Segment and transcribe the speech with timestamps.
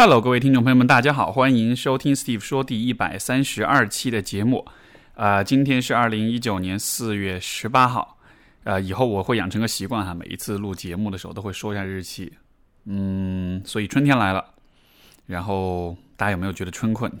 [0.00, 4.64] Hello，各位听众朋友们，大家好，欢迎收听 Steve 说第一百三十二期的节目。
[5.16, 8.16] 啊，今天是二零一九年四月十八号。
[8.62, 12.32] 呃，以后我会养成个习惯哈，每一次录节目的时候都会说一下日期。
[12.84, 14.54] 嗯，所以春天来了，
[15.26, 17.12] 然后大家有没有觉得春困？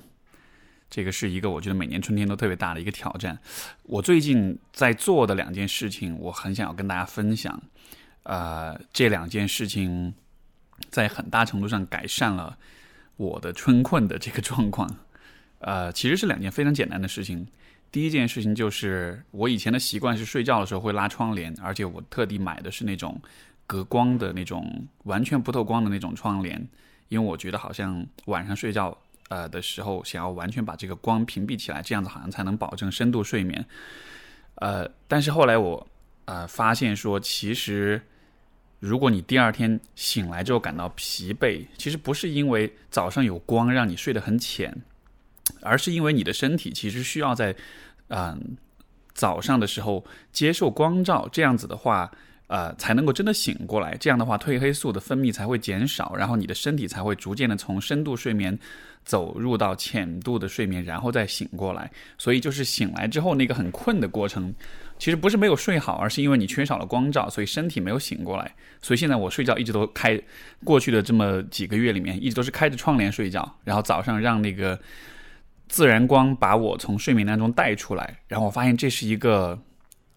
[0.88, 3.36] 这个是一个我觉得每年春天都特别大的一个挑战。
[3.82, 7.60] 我最近在做的两件事情，我很想要跟大家分享。
[8.22, 10.14] 呃，这两件事情。
[10.90, 12.56] 在很大程度上改善了
[13.16, 14.88] 我的春困的这个状况，
[15.58, 17.46] 呃，其实是两件非常简单的事情。
[17.90, 23.20] 第一件事情就是我以前的习惯是睡觉的时候会拉窗帘，而且我特地买的是那种
[23.66, 26.68] 隔光的那种完全不透光的那种窗帘，
[27.08, 28.96] 因为我觉得好像晚上睡觉
[29.28, 33.64] 呃的时候想要完全把这个光屏蔽起来，这样子好像才能保证深度睡眠。
[34.56, 35.88] 呃，但是后来我
[36.26, 38.00] 呃发现说其实。
[38.80, 44.72] 如果你第二天醒来之后感到疲惫，其实不是因为早上有光让你睡得很浅，
[45.62, 47.52] 而是因为你的身体其实需要在，
[48.08, 48.56] 嗯，
[49.14, 52.08] 早上的时候接受光照，这样子的话，
[52.46, 53.96] 呃，才能够真的醒过来。
[53.96, 58.56] 这样的话，褪黑素的分泌才会减少，然后你的身体才会逐渐的从深度睡眠
[59.04, 61.90] 走入到浅度的睡眠，然后再醒过来。
[62.16, 64.54] 所以就是醒来之后那个很困的过程。
[64.98, 68.52] 其实不是没有睡好，而是因为你缺少了光照，所以身体没有醒过来。
[68.82, 70.20] 所以现在我睡觉一直都开，
[70.64, 74.78] 过去的这么几个月里面，一直都是开着窗帘睡觉，然后早上让那个
[75.68, 78.18] 自然光把我从睡眠当中带出来。
[78.26, 79.58] 然后我发现这是一个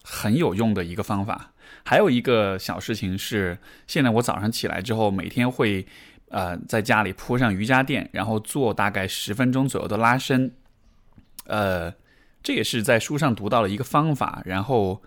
[0.02, 1.52] 很有用的一个方法。
[1.84, 5.86] 还有一个小事情是，现在我早上起来之后，每天会
[6.28, 10.52] 呃在家里铺上瑜伽垫，然后做大概十分钟左右的拉伸，
[11.46, 11.94] 呃。
[12.42, 15.00] 这也是在书上读到了一个方法，然后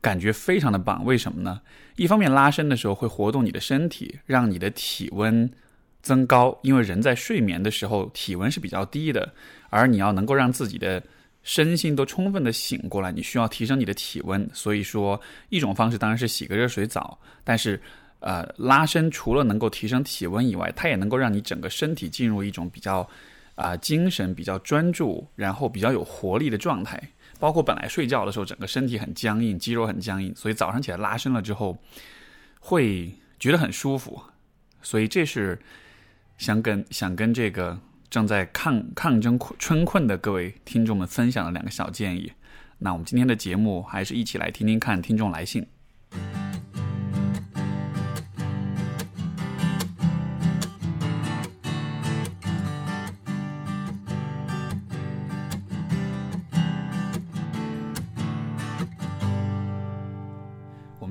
[0.00, 1.04] 感觉非常的棒。
[1.04, 1.60] 为什么呢？
[1.96, 5.50] 一方面拉伸的时候会活动你的身体，让你的体温
[6.00, 9.32] 增高，因为人在睡眠的时候体温是比较低的，
[9.70, 11.02] 而你要能够让自己的
[11.42, 14.48] 身心都充分的醒过来，你需要提升你的体温。
[14.52, 17.80] 所以说，一种方式当然是洗个热水澡，但是
[18.20, 23.08] 呃，拉伸除了能够提升体温以外，它也能够让你整个身体进入一种比较。
[23.56, 27.02] 啊，精神比较专注，然后比较有活力的状态，
[27.40, 31.76] 包括本来睡觉的时候整个身体很僵硬，肌肉很僵硬，所以早上起来拉伸了之后，
[32.60, 34.22] 会觉得很舒服。
[34.82, 35.58] 所以这是
[36.38, 37.78] 想跟想跟这个
[38.08, 42.30] 正在抗抗争春困的各位听众们分享的两个小建议。
[42.78, 45.66] 那我们今天的节目还是一起来听听看听众来信。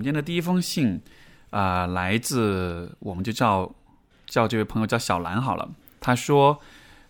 [0.05, 1.01] 今天的第一封信，
[1.49, 3.73] 啊，来自我们就叫
[4.27, 5.67] 叫这位朋友叫小兰好了。
[5.99, 6.59] 他说，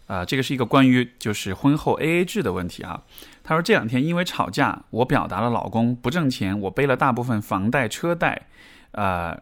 [0.08, 3.04] 啊，这个是一个关于就是婚后 A A 制的问题啊。
[3.44, 8.48] 他说这两天因为吵架，我表达了老公不挣钱，我背了大部分房贷车贷，
[8.92, 9.38] 呃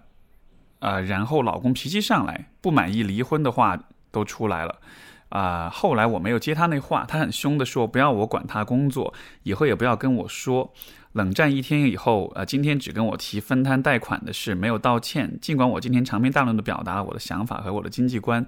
[0.79, 4.79] 呃，然后老公脾气上来，不满意离婚的话都出来了。
[5.29, 10.73] 啊，后来我没有接他那话，他很凶的说不要我管他工作，以后也不要跟我说。
[11.13, 15.35] 冷战一天以后，呃，今天只跟我提分摊贷款的事，没有道歉。
[15.41, 18.45] 尽管我今天长篇大论的表达了我的想法和我的经济观，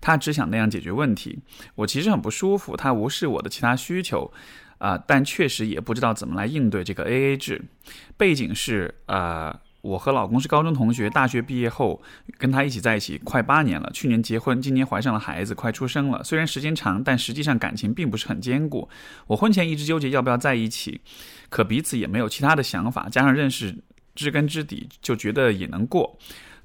[0.00, 1.38] 他只想那样解决问题。
[1.74, 4.30] 我其实很不舒服，他无视我的其他需求，
[4.78, 7.62] 啊，但确实也不知道怎么来应对这个 AA 制。
[8.16, 9.58] 背景是，呃。
[9.80, 12.00] 我和老公是高中同学，大学毕业后
[12.36, 13.90] 跟他一起在一起快八年了。
[13.92, 16.22] 去年结婚，今年怀上了孩子，快出生了。
[16.24, 18.88] 虽然时间长，但实际上感情并不是很坚固。
[19.26, 21.00] 我婚前一直纠结要不要在一起，
[21.48, 23.76] 可彼此也没有其他的想法，加上认识
[24.14, 26.18] 知根知底，就觉得也能过。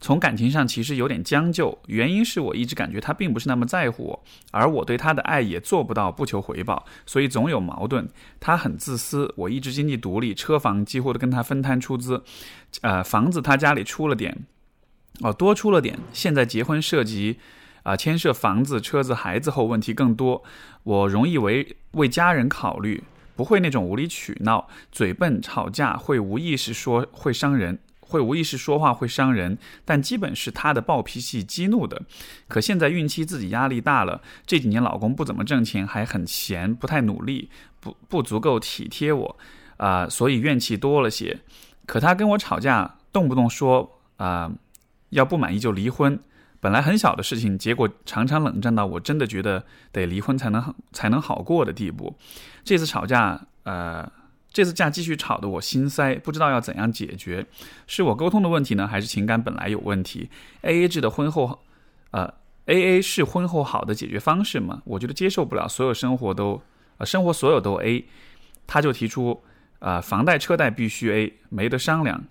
[0.03, 8.05] 从感情上其实有点将就，原因是我一直感觉他并不是那么在乎我，而我对他的爱也做不到不求回报，所以总有矛盾。
[8.37, 12.21] 他很自私，我一直经济独立，车房几乎都跟他分摊出资，
[12.81, 14.45] 呃，房子他家里出了点，
[15.21, 15.97] 哦，多出了点。
[16.11, 17.39] 现在结婚涉及，
[17.83, 20.43] 啊，牵涉房子、车子、孩子后问题更多，
[20.83, 23.01] 我容易为为家人考虑，
[23.37, 27.79] 不会那种无理取闹、嘴笨、吵架，会无意识说会伤人。
[28.13, 31.99] 会无意识说话会伤人，但基本是他的暴脾气激怒的。
[32.47, 37.49] 可现在孕期自己压力大了，这几年老公不怎么挣钱，还很闲，不太努力，
[37.79, 39.35] 不不足够体贴我，
[39.77, 41.39] 啊，所以怨气多了些。
[41.87, 44.51] 可他跟我吵架，动不动说啊，
[45.09, 46.19] 要不满意就离婚。
[46.59, 52.15] 本来很小的事情，结果常常冷战到我真的觉得得离婚才能才能好过的地步。
[52.63, 54.07] 这次吵架，呃。
[54.53, 57.45] 这次架继续吵得我心塞，不知道要怎样解决，
[57.87, 60.29] 是我沟通的问题呢，还是情感本来有问题
[60.61, 61.59] ？A A 制的婚后，
[62.11, 62.31] 呃
[62.67, 64.83] A A 是婚后好的解决方式吗？
[64.85, 66.61] 我觉得接受不了，所有生活都，
[66.99, 68.05] 呃，生活所有都 A，
[68.67, 69.43] 他就提出，
[69.79, 72.23] 啊，房贷车贷必须 A，没得商量。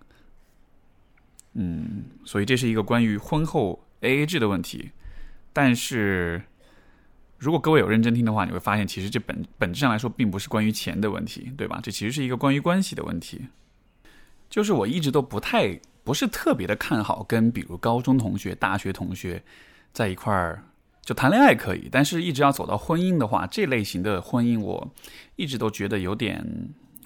[1.54, 4.92] 嗯，所以这是一个关于婚后 A A 制的问题。
[5.52, 6.42] 但是，
[7.42, 11.80] 如果各位有认真听的话，你会发现，其实这本本质上来说，并不是关于钱的问题，对吧？
[11.82, 13.44] 这其实是一个关于关系的问题。
[14.48, 19.42] 就是我一直都不太，不是特别的看好跟比如高中同学、大学同学。
[19.92, 20.62] 在一块儿
[21.02, 24.88] 就谈恋爱可以，但是一直要走到婚姻的话，这类型的婚姻我
[25.34, 26.42] 一直都觉得有点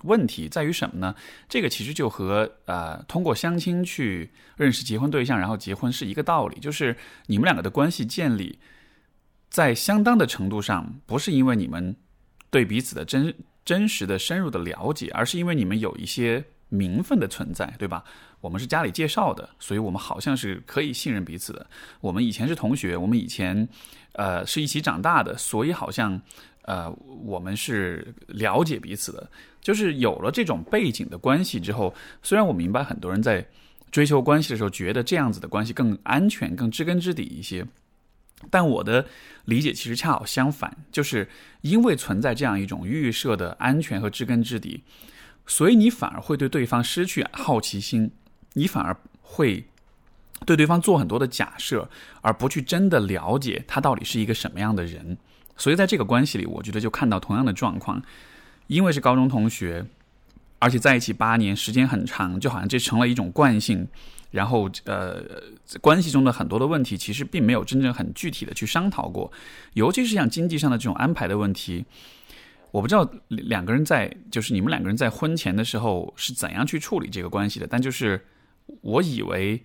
[0.03, 1.15] 问题，在于什么呢？
[1.49, 6.95] 这个其实就和呃通过相亲去认识结婚对象，然后结婚是一个道理，就是
[7.27, 8.59] 你们两个的关系建立
[9.57, 11.97] 在相当的程度上，不是因为你们
[12.51, 18.05] 对彼此的真真实的深入的了解，而是因为你们有一些名分的存在，对吧？
[18.43, 21.67] 我们是家里介绍的，所以我们好像是可以信任彼此的。
[22.03, 23.67] 我们以前是同学，我们以前
[24.13, 26.21] 呃是一起长大的，所以好像
[26.65, 26.91] 呃
[27.25, 29.27] 我们是了解彼此的。
[29.63, 33.43] 就是有了这种背景的关系之后，虽然我明白很多人在
[33.91, 37.67] 追求关系的时候觉得这样子的关系更安全、更知根知底一些，
[38.51, 39.07] 但我的
[39.47, 41.29] 理解其实恰好相反，就是
[41.63, 44.83] 因为存在这样一种预设的安全和知根知底，
[45.47, 48.11] 所以你反而会对对方失去好奇心。
[48.55, 49.67] 你反而会
[50.47, 51.91] 对对方做很多的假设，
[52.23, 55.19] 而不去真的了解他到底是一个什么样的人。
[55.57, 58.03] 所以在这个关系里，我觉得就看到同样的状况，
[58.67, 59.85] 因为是高中同学，
[60.59, 63.89] 而且在一起八年，时间很长，就好像这成了一种惯性。
[64.31, 65.23] 然后，呃，
[65.81, 69.31] 关系中的很多的问题，其实并没有真正很具体的去商讨过，
[69.75, 71.85] 尤其是像经济上的这种安排的问题。
[72.73, 78.25] 我不知道两个人在，就是你们两个人在婚前的时候是怎样去处理这个关系的，但就是。
[78.81, 79.63] 我以为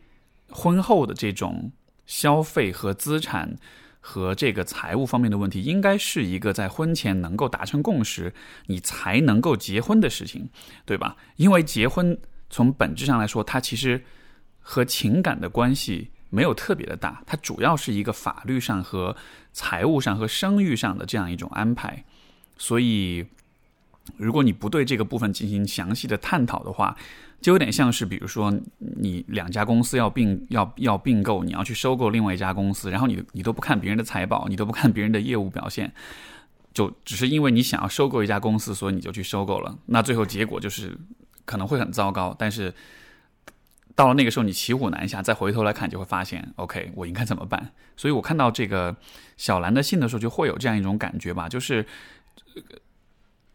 [0.49, 1.71] 婚后的这种
[2.05, 3.55] 消费和资产
[3.99, 8.31] 和这个财务方面的问题，应该是一个在婚前能够达成共识，
[8.67, 10.47] 你才能够结婚的事情，
[10.85, 11.17] 对吧？
[11.37, 12.15] 因为结婚
[12.51, 14.03] 从本质上来说，它其实
[14.61, 19.15] 和情感的关系没有特别的大，它主要是一个法律上和
[19.51, 22.05] 财务上和声誉上的这样一种安排，
[22.57, 23.25] 所以。
[24.17, 26.97] 如果你不对这个部分进行详细的探讨的话，
[27.39, 35.93] 就有点像是，比如说你两家公司要并要要并购，你要去收购另外一家公司，然后你你都不看别人的财报，你都不看别人的业务表现，
[36.73, 39.77] 就只是因为你想要收购一家公司，所以你就去收购了。
[39.85, 40.97] 那最后结果就是
[41.45, 42.35] 可能会很糟糕。
[42.37, 42.73] 但是
[43.95, 47.71] 到了那个时候，你骑虎难下，再回头来看，就会发现，OK，我应该怎么办？
[47.95, 48.95] 所以我看到这个
[49.37, 51.85] 小兰的信的时候，就会有这样一种感觉吧，就是。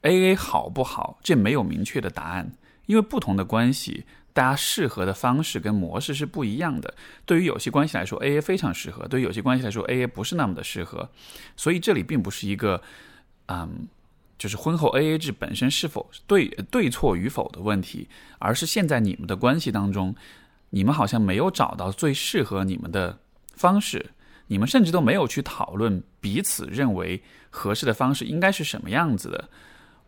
[0.02, 1.18] A A 好不好？
[1.20, 2.52] 这没有明确的答案，
[2.86, 6.94] 因为不同的关系，大家适合的方式跟模式是不一样的。
[7.24, 11.10] 对于有些关系来说，A A 非常适合；对于有些关系来说，A A 不是那么的适合。
[11.56, 12.80] 所以这里并不是一个，
[13.48, 13.88] 嗯，
[14.38, 20.14] 就是婚后 A A 制本身是否对对错与否的问题，而是现在你们的关系当中，
[20.70, 23.18] 你们好像没有找到最适合你们的
[23.54, 24.10] 方式，
[24.48, 29.48] 你们甚至都没有去讨论彼此认为合适的方式应该是什么样子的。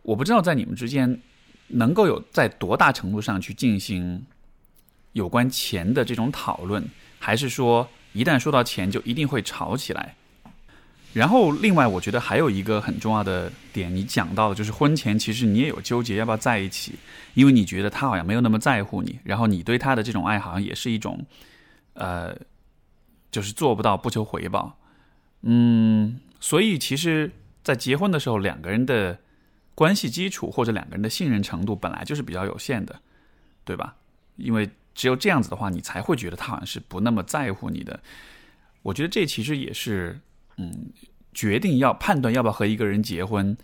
[0.03, 1.21] 我不知道在你们之间
[1.69, 4.25] 能够有在多大程度上去进行
[5.13, 6.87] 有关钱的这种讨论，
[7.19, 10.15] 还是说一旦说到钱就一定会吵起来？
[11.13, 16.95] 然后，另外我觉得还有一个很重要的点，你讲到的就是婚前其实你也有纠结要不要在一起，
[17.35, 21.25] 因为你觉得他好像没有那么在乎你，然后你对他的这种爱好像也是一种，
[21.95, 22.37] 呃，
[23.31, 24.79] 就是做不到不求回报。
[25.43, 27.31] 嗯，所以其实，
[27.63, 29.19] 在结婚的时候，两个人的。
[29.79, 32.99] 关系基础或者两个人的信任程度本来就是比较有限的，
[33.65, 33.95] 对吧？
[34.35, 38.01] 因为只有这样子的话，你才会觉得他好像是不那么在乎你的。
[38.83, 40.19] 我觉得这其实也是，
[40.59, 40.91] 嗯，
[41.33, 43.57] 决定要判断要不要和一个人结婚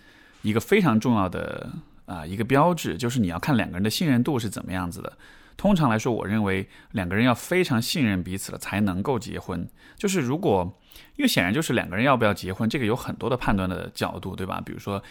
[0.42, 1.70] 一个非常重要的
[2.06, 5.12] 啊一个标志，就是你要看两个人的信任度是怎么样子的。
[5.56, 9.68] 通常来说，我认为两个人要非常信任彼此了才能够结婚。
[9.96, 10.80] 就是如果，
[11.16, 14.62] 因为显然就是两个人要不要结婚，这个有很多的判断的角度，对吧？
[14.64, 15.02] 比如说。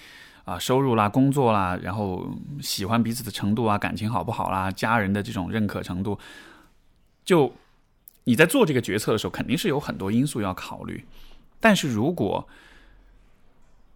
[0.45, 2.29] 啊，收入啦，工作啦，然后
[2.61, 6.19] 喜欢彼此的程度啊，感情好不好啦，家人的这种认可程度，
[7.23, 7.49] 就
[8.25, 11.05] 你在做这个决策的时候，肯定是有很多因素要考虑。
[11.63, 12.45] 但是如果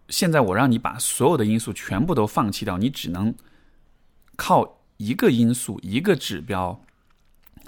[0.08, 3.34] 现在我让你把所有的因素全部都放弃掉，你只能
[4.36, 6.82] 靠一个因素、一个指标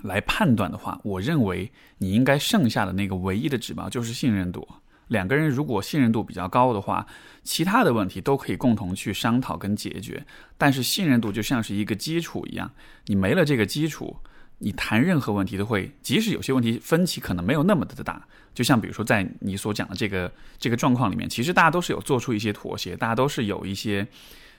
[0.02, 4.66] 来判断的话，我认为你应该剩下的那个唯一的指标就是信任度。
[5.08, 7.06] 两个人如果信任度比较高的话，
[7.42, 10.24] 其他的问题都可以共同去商讨跟解决。
[10.56, 12.72] 但是信任度就像是一个基础一样，
[13.04, 14.16] 你没了这个基础，
[14.62, 18.22] 你谈任何问题都会，即使有些问题分歧可能没有那么的大，
[18.54, 24.06] 就像比如说在你所讲的这个这个状况里面，其实大家都是有做出一些妥协，大家都是有一些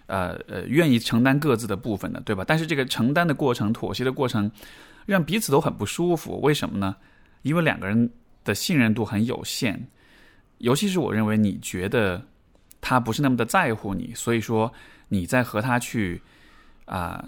[0.08, 2.44] 呃呃愿意承担各自的部分的，对吧？
[2.44, 4.52] 但是这个承担的过程、妥协的过程，
[5.06, 6.42] 让彼此都很不舒服。
[6.42, 6.96] 为什么呢？
[7.44, 8.10] 因为两个人
[8.44, 9.88] 的信任度很有限，
[10.58, 12.26] 尤其是我认为你觉得
[12.82, 14.74] 他不是那么的在乎你，所以说
[15.10, 16.24] 你在和他去
[16.86, 17.24] 啊。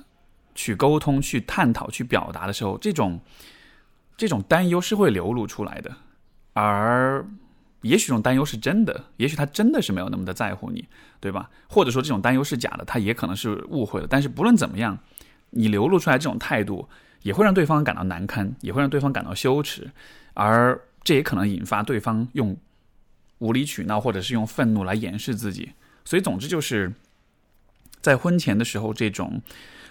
[0.56, 3.20] 去沟通、去探讨、去表达的时候，这种
[4.16, 5.96] 这种担忧是会流露出来的。
[6.54, 7.26] 而
[7.82, 10.88] 也许这种担忧是真的，也许他真的是没有那么的在乎你，
[11.20, 11.50] 对吧？
[11.68, 14.08] 或者说这种担忧是假的，他也可能是误会了。
[14.08, 14.98] 但是不论怎么样，
[15.50, 16.88] 你流露出来这种态度，
[17.24, 19.90] 也会让对方感到难堪，也会让对方感到羞耻，
[20.36, 22.56] 而这也可能引发对方用
[23.40, 25.72] 无理取闹或者是用愤怒来掩饰自己。
[26.06, 26.94] 所以，总之就是
[28.00, 29.42] 在婚前的时候，这种。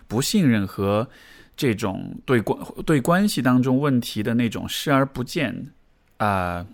[0.09, 1.09] 不信任和
[1.57, 5.71] 这种对关对关系当中问题的那种视而不见，
[6.17, 6.67] 啊，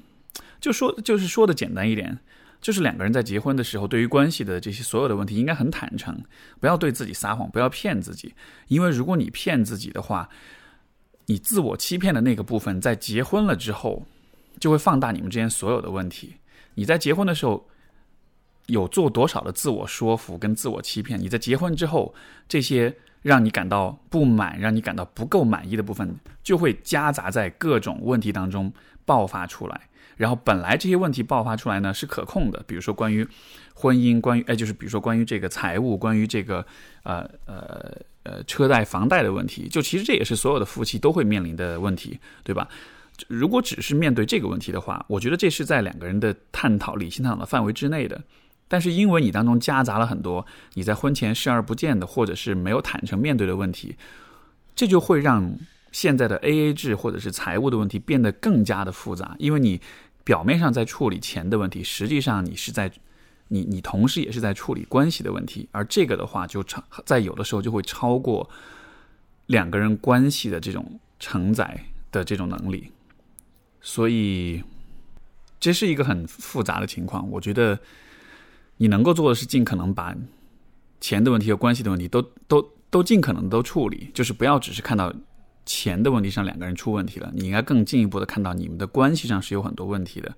[0.60, 2.18] 就说就是说的简单一点，
[2.60, 6.16] 就是两个人在结婚的时候，对于关系的这些所有的问题，应该很坦诚，
[6.60, 8.34] 不要对自己撒谎，不要骗自己，
[8.68, 10.28] 因为如果你骗自己的话，
[11.26, 14.06] 你自我欺骗的那个部分，在结婚了之后，
[14.60, 16.34] 就会放大你们之间所有的问题。
[16.74, 17.68] 你在结婚的时候。
[18.68, 21.18] 有做多少的自我说服跟自我欺骗？
[21.18, 22.14] 你在结婚之后，
[22.46, 28.72] 这些让你感到不满、让你感到不够满意的部分，就会夹杂在各种问题当中
[29.04, 29.80] 爆发出来。
[30.16, 33.26] 然后本来这些问题爆发出来呢是可控的，比如说关于
[33.72, 36.66] 婚姻，关于哎，就是比如说关于这个财务，关于这个
[37.04, 42.68] 呃呃呃车贷、房贷的问题，就其实这也是所有的夫妻都会面临的问题，对吧？
[43.28, 48.20] 如果只是面对这个问题的话，我觉得这是在两个人的探讨、理性探讨的范围之内的。
[48.68, 53.96] 但是因为你当中夹杂了很多你在婚前视而不见的，或者是没有坦诚面对的问题，
[54.76, 55.58] 这就会让
[55.90, 59.34] 现在的 A A 制或者是财务的问题变得更加的复杂。
[59.38, 59.80] 因为你
[60.22, 62.92] 表面上在处理钱的问题，实际上你是在
[63.48, 68.50] 你你同时也是在处理关系的问题，而这个的话就超在有的时候就会超过
[69.46, 72.92] 两个人关系的这种承载的这种能力，
[73.80, 74.62] 所以
[75.58, 77.78] 这是一个很复杂的情况，我觉得。
[78.78, 80.16] 你能够做的是尽可能把
[81.00, 85.12] 钱的问题和关系的问题都都都尽可能都处理，就是不要只是看到
[85.66, 90.34] 钱的问题上两个人出问题了，你应该更进一步的看到你们的关系上是有很多问题的。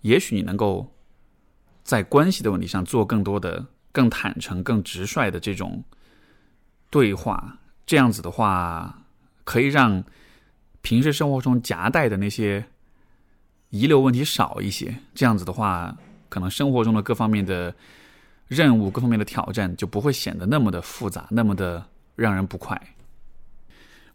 [0.00, 0.92] 也许你能够
[1.84, 5.84] 在关系的问题上做更多的、更坦诚、更直率的这种
[6.90, 9.04] 对话，这样子的话
[9.44, 10.02] 可以让
[10.80, 12.66] 平时生活中夹带的那些
[13.70, 14.98] 遗留问题少一些。
[15.14, 15.96] 这样子的话。
[16.32, 17.74] 可能生活中的各方面的
[18.48, 21.86] 任务、各方面的挑战就不会显得那么的复杂，那么的
[22.16, 22.80] 让人不快。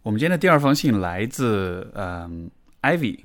[0.02, 2.50] 我们今天的第二封信来自嗯
[2.82, 3.20] ，Ivy，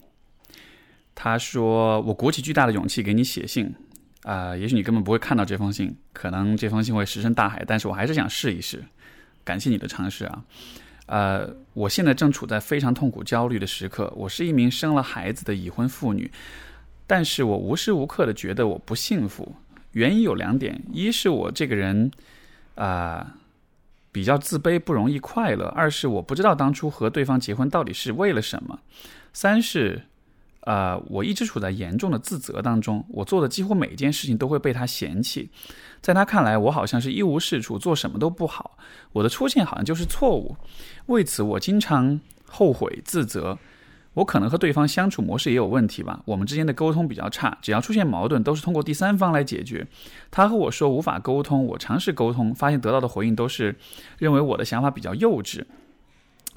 [1.16, 3.74] 他说：“我鼓起巨大的勇气给你写信，
[4.22, 8.84] 啊，也许你根本不会看到这封信，可能这封信会石沉大海，但是我还是想试一试。
[9.44, 10.44] 感谢你的尝试啊，
[11.08, 14.14] 呃，我现在正处在非常痛苦、焦虑的时刻。
[14.16, 16.30] 我是一名生了孩子的已婚妇女。”
[17.14, 19.54] 但是我无时无刻的觉得我不幸福，
[19.92, 22.10] 原因有两点：一是我这个人，
[22.74, 23.36] 啊，
[24.12, 28.76] 比较自卑，不容易快乐；二是我不知道当初和对方结婚到底是为了什么；
[29.32, 30.02] 三是，
[30.62, 35.52] 啊，我一直处在严重的自责当中，我做的几乎每一件事情都会被他嫌弃，
[36.02, 38.76] 在他看来，我好像是一无是处，做什么都不好，
[39.12, 40.58] 我的出现好像就是错误，
[41.06, 43.60] 为此我经常后悔自责。
[44.14, 49.88] 我可能和对方相处模式也有问题吧，我们之间的沟通比较差，只要出现矛盾都是通过第三方来解决。
[50.30, 53.76] 他和我说无法沟通，我尝试沟通，发现得到的回应都是
[54.20, 55.64] 认为我的想法比较幼稚。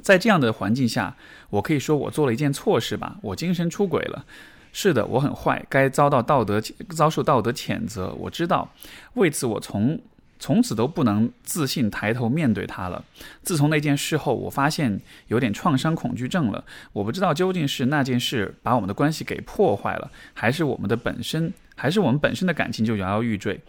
[0.02, 1.16] 在这样的环境下，
[1.48, 4.24] 我可以说我做了一件错事吧，我精神出轨了。
[4.72, 6.60] 是的，我很坏，该遭到道德
[6.90, 8.14] 遭受道德谴责。
[8.18, 8.70] 我知道，
[9.14, 9.98] 为此我从。
[10.38, 13.02] 从此都不能自信抬头面对他了。
[13.42, 16.64] 自从那件事后，我发现有点创伤恐惧症了。
[16.92, 23.60] 我不知道究竟是那件事把我们的关系给破坏了，还是我们的本身，还是我们本身的感情就摇摇欲坠。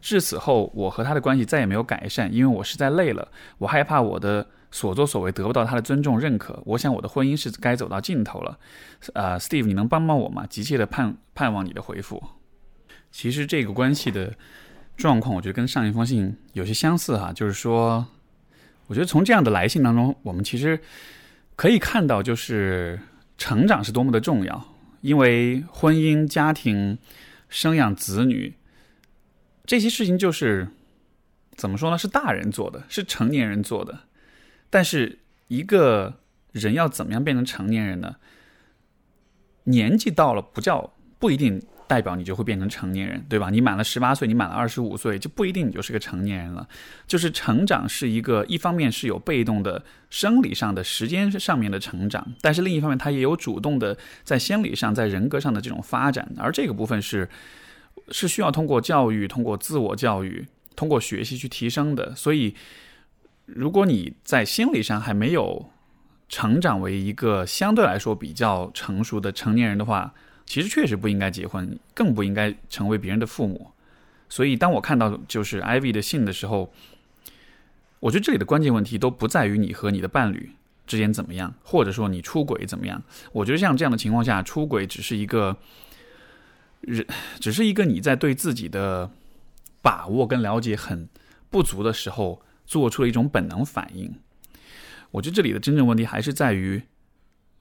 [0.00, 3.28] 至此后，我和他的关系再也没有改善，因为我实在累了。
[3.58, 6.62] 我害怕我的所作所为得不到他的尊重认可。
[6.64, 8.58] 我想我的婚姻是该走到尽头了。
[9.12, 10.46] 啊，Steve，你能帮帮我吗？
[10.46, 12.22] 急切的盼盼望你的回复。
[13.10, 14.32] 其实这个关系的。
[14.96, 18.06] 状况我觉得跟上一封信有些相似哈，就是说，
[18.86, 20.80] 我觉得从这样的来信当中，我们其实
[21.56, 23.00] 可以看到，就是
[23.36, 24.74] 成长是多么的重要。
[25.00, 26.96] 因为婚姻、家庭、
[27.50, 28.54] 生养子女
[29.66, 30.68] 这些事情，就是
[31.56, 31.98] 怎么说呢？
[31.98, 33.98] 是大人做的，是成年人做的。
[34.70, 36.20] 但是一个
[36.52, 38.16] 人要怎么样变成成年人呢？
[39.64, 43.50] 年纪到了不叫不一定代表你就会变成成年人，对吧？
[43.50, 46.66] 你满了十八岁，你满了二十五岁，就不一定你就是个成年人了。
[47.06, 57.28] 就是成长是一个，一方面是有被动的生理上的时间上面的成长，但是另一方面它也有主动的在心理上、在人格上的这种发展，而这个部分是
[58.10, 62.14] 是需要通过教育、通过自我教育、通过学习去提升的。
[62.14, 62.54] 所以，
[63.46, 65.70] 如果你在心理上还没有，
[66.26, 70.12] 成长为一个相对来说比较成熟的成年人的话，
[70.46, 73.70] 其实确实不应该结婚，更不应该成为别人的父母。
[74.28, 76.72] 所以，当我看到就是 Ivy 的信的时候，
[78.00, 80.50] 我觉得这里的关键问题都不在于你和你的伴侣
[80.86, 83.02] 之间怎么样，或者说你出轨怎么样。
[83.32, 85.56] 我觉得像这样的情况下，出轨只是一个
[86.80, 87.06] 人，
[87.38, 89.10] 只是一个你在对自己的
[89.80, 91.08] 把握跟了解很
[91.48, 94.14] 不足的时候做出了一种本能反应。
[95.12, 96.82] 我觉得这里的真正问题还是在于，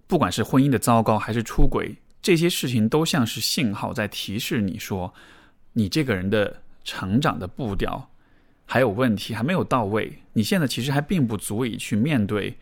[0.07, 5.13] 不管是婚姻的糟糕，还是出轨，这些事情都像是信号，在提示你说，
[5.73, 8.09] 你这个人的成长的步调
[8.65, 10.23] 还有问题，还没有到位。
[10.33, 12.57] 你现在其实还并不足以去面对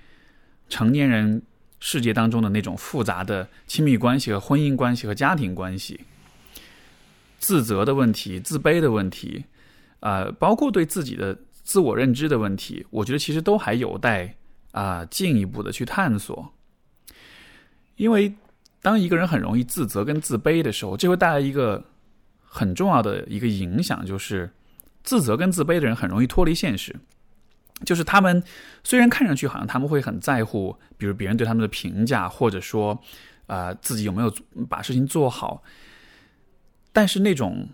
[0.67, 1.41] 成年人
[1.79, 6.01] 世界当中的那种复杂的亲密关系和婚姻关系和家庭关系，
[7.39, 9.45] 自责的问题、自卑的问题，
[10.01, 14.35] 啊，包括对自己的自我认知的问题，我觉得其实都还有待。
[14.71, 16.53] 啊，进一步的去探索，
[17.97, 18.33] 因为
[18.81, 21.83] 当一个人很容易自责跟自卑的时候，这会带来一个
[22.43, 24.50] 很重要的一个影响，就是
[25.03, 26.95] 自责跟自卑的人很容易脱离现实。
[27.85, 28.43] 就是他们
[28.83, 33.00] 虽然看上去好像他们会很在乎，比如别人对他们的评价，或者说
[33.47, 34.33] 啊自己有没有
[34.69, 35.63] 把事情做好，
[36.91, 37.67] 但是那种。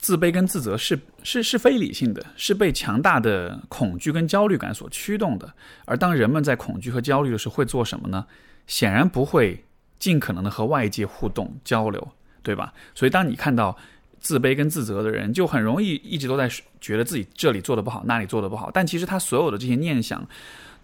[0.00, 5.52] 自卑跟自责是是是非理性的，是被强大的恐惧跟焦虑感所驱动的。
[5.86, 8.24] 而当人们在恐惧和焦虑的时候，会做什么呢？
[8.68, 9.64] 显然不会
[9.98, 12.08] 尽可能的和外界互动交流，
[12.42, 12.72] 对吧？
[12.94, 13.76] 所以，当你看到
[14.18, 16.50] 自卑跟自责的人，就很容易一直都在
[16.80, 18.70] 觉得自己这里做的不好，那里做的不好。
[18.72, 20.28] 但其实他所有的这些念想，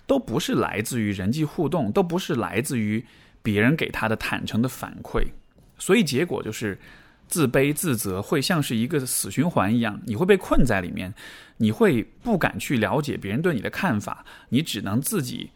[0.06, 3.04] 都不是来自于人际互动，都不是来自于
[3.42, 5.22] 别人给他的坦诚的反馈。
[5.78, 6.78] 所以结果就是。
[7.26, 11.12] 自卑自责会像是一个死循环一样，你会被困在里面，
[11.56, 15.50] 你会不敢去了解别人对你的看法，你只能自己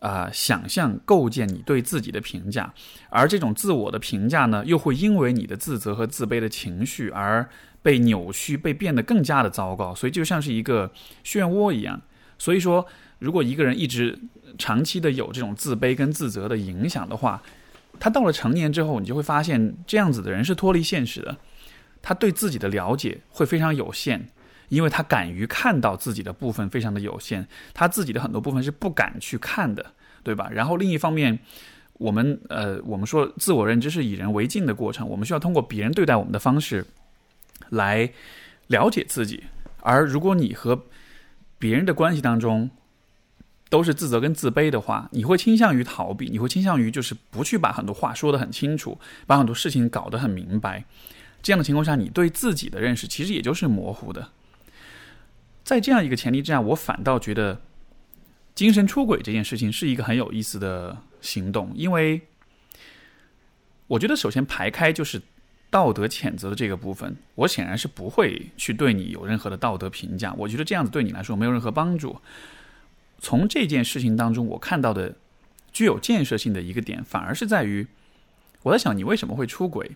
[0.00, 2.72] 啊想象构建你对自己的评价，
[3.10, 7.48] 而这种自我的评价呢，又会因为你的自责和自卑的情绪而
[7.82, 10.90] 被扭曲，被变得更加的糟糕，所以就像是一个
[11.24, 12.00] 漩涡一样。
[12.38, 12.86] 所以说，
[13.18, 14.18] 如果一个人一直
[14.58, 17.42] 长期的有这种自卑跟自责的影响的话，
[17.98, 21.36] 他到了成年之后，你就会发现这样子的人是脱离现实的，
[22.00, 24.28] 他对自己的了解会非常有限，
[24.68, 30.48] 因为他敢于看到自己的部分非常的有限，他自己的很多部分是不敢去看的，对吧？
[30.52, 31.38] 然后另一方面，
[31.94, 36.84] 我们呃，我们说自我认知是以人为镜的过程，我们需要通过别人对待我们的方式
[37.70, 38.10] 来
[38.66, 39.44] 了解自己，
[39.80, 40.84] 而如果你和
[41.58, 42.70] 别人的关系当中，
[43.70, 50.84] 都是自责跟自卑的话，你会倾向于逃避，你会倾向于就是不去把很多话说得很清楚，把很多事情搞得很明白。
[51.42, 54.30] 这样的情况下，你对自己的认识其实也就是模糊的。
[55.68, 57.60] 在这样一个前提之下，我反倒觉得
[58.54, 62.22] 精神出轨这件事情是一个很有意思的行动，因为
[63.86, 65.20] 我觉得首先排开就是
[65.68, 70.32] 道德谴责的这个部分，我显然是不会去对你有任何的道德评价。
[70.38, 72.18] 我觉得这样子对你来说没有任何帮助。
[73.18, 75.14] 从这件事情当中，我看到的
[75.70, 77.86] 具有建设性的一个点，反而是在于
[78.62, 79.90] 我在想，你为什么会出轨？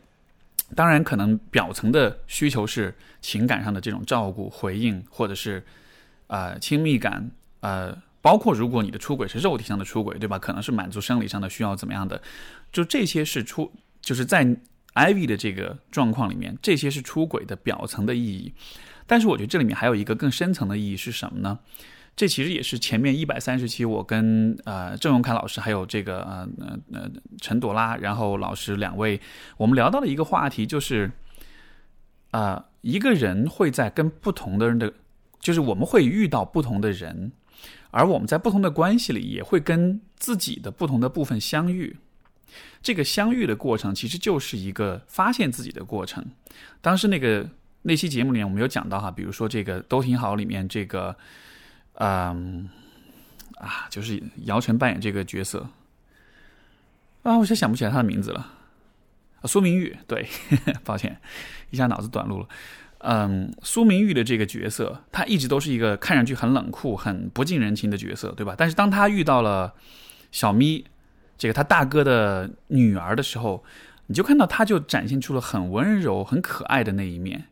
[0.74, 5.64] 当然，可能表层的需求是情感上的这种照顾、回应，或者是
[6.26, 7.30] 啊亲密感，
[7.60, 10.38] 呃，包括如果你的出轨是肉体上的出轨，对吧？
[10.38, 12.20] 可能是满足生理上的需要，怎么样的？
[12.72, 14.44] 就这些是出，就是在
[14.94, 18.52] Ivy 的这个状况里面，这些是出轨的表层的意义。
[19.06, 21.58] 但是，我觉得这里面还有一个更深层的意义是什么呢？
[22.14, 29.18] 这其实也是前面一百三十期，我跟呃郑永凯老师还有这个呃呃呃陈朵拉，然后老师两位，
[29.56, 31.10] 我们聊到的一个话题就是，
[32.30, 34.92] 啊，一个人会在跟不同的人的，
[35.40, 37.32] 就是我们会遇到不同的人，
[37.90, 41.96] 而我们在不同的关系里也会跟自己的不同的部分相遇，
[42.82, 46.22] 这个相遇的过程其实就是一个发现自己的过程。
[46.82, 47.48] 当时那个
[47.80, 51.16] 那期节目里面我们有讲到哈，比如说这个都挺好里面这个。
[52.04, 52.68] 嗯，
[53.58, 55.68] 啊，就是姚晨扮演这个角色
[57.22, 58.54] 啊，我现在想不起来他的名字了。
[59.44, 60.26] 苏明玉，对，
[60.82, 61.20] 抱歉，
[61.70, 62.48] 一下脑子短路了。
[62.98, 68.56] 嗯，苏明玉的这个角色，他一直都是一个看上去很冷酷、很不近人情的角色，对吧？
[68.58, 69.72] 但是当他遇到了
[70.32, 70.84] 小咪，
[71.38, 73.62] 这个他大哥的女儿的时候，
[74.08, 77.44] 你就看到他就展现出了很温柔、很可爱的那一面。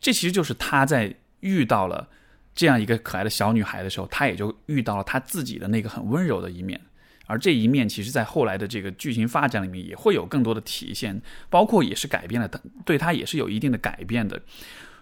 [0.00, 2.08] 这其实就是他在遇到了
[2.54, 6.80] 这样一个可爱的小女孩的时候，她也就遇到了她自己的那个很温柔的一面。
[7.26, 14.40] 而这一面，其实在后来的这个剧情发展里面，也会有更多的体现，包括也是改变了她，对她也是有一定的改变的。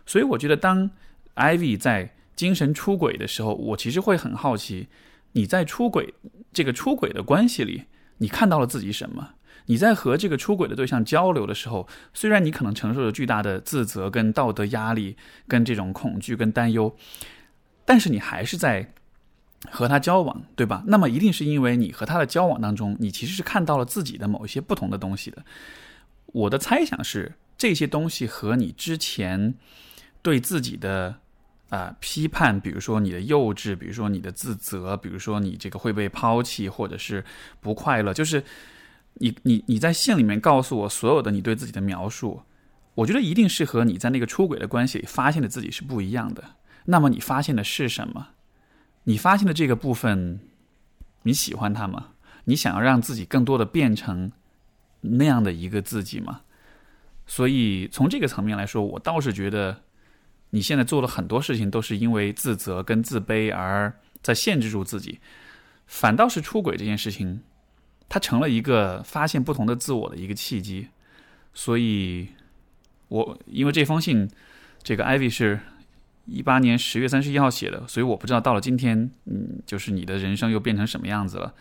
[0.07, 0.89] 所以我觉得，当
[1.35, 4.89] Ivy 在精神出轨的时候，我其实会很好奇，
[5.33, 6.15] 你在出轨
[6.53, 7.85] 这个出轨的关系里，
[8.19, 9.31] 你看到了自己什么？
[9.67, 16.97] 你在和这个出轨的对象交流的时候，虽然你可能承受着巨大的自责、跟道德压力、跟这种恐惧、跟担忧，
[17.85, 18.93] 但是你还是在。
[19.71, 20.83] 和他交往，对吧？
[20.89, 25.41] 那么一定是因为你和他的交往当中，你其实是看到了自己的某一些不同的东西的。
[26.27, 29.55] 我的猜想是，这些东西和你之前
[30.21, 31.15] 对自己的
[31.69, 37.25] 啊批判，比如说你的幼稚，比如说你的自责，比如说你这个会被抛弃，或者是
[37.61, 38.43] 不快乐，就是
[39.15, 42.43] 你你你在信里面告诉我所有的你对自己的描述，
[42.97, 46.43] 我觉得一定是和你在那个出轨的关系里发现的自己是不一样的。
[46.85, 48.29] 那么你发现的是什么？
[49.05, 50.41] 你发现的这个部分，
[51.23, 52.11] 你喜欢它吗？
[52.45, 54.31] 你想要让自己更多的变成
[55.01, 56.43] 那样的一个自己吗？
[57.27, 59.83] 所以从这个层面来说，我倒是觉得
[60.51, 63.93] 你现在做了很多事情都是因为自责跟自卑而
[64.23, 65.21] 在限制住自己，
[65.87, 67.43] 反倒是出轨这件事情，
[68.09, 70.89] 它成了一个发现不同的自我的一个契机。
[71.55, 72.29] 所以，
[73.09, 74.29] 我因为这封信，
[74.83, 75.61] 这个 Ivy 是。
[76.27, 81.55] 一八年十月三十一号写的，所以我不知道到了今天，嗯，就是你的人生又变成什么样子了。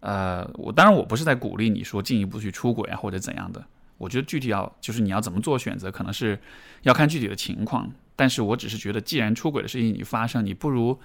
[0.00, 3.64] 呃，我当然我不是在鼓励你说进一步去出轨啊或者怎样的，
[3.98, 6.38] 我觉得具体要就是你要怎么做选择，可能是
[6.82, 7.90] 要看具体的情况。
[8.16, 10.98] 但是我只是觉得，既然出轨的事情你发生，你不如。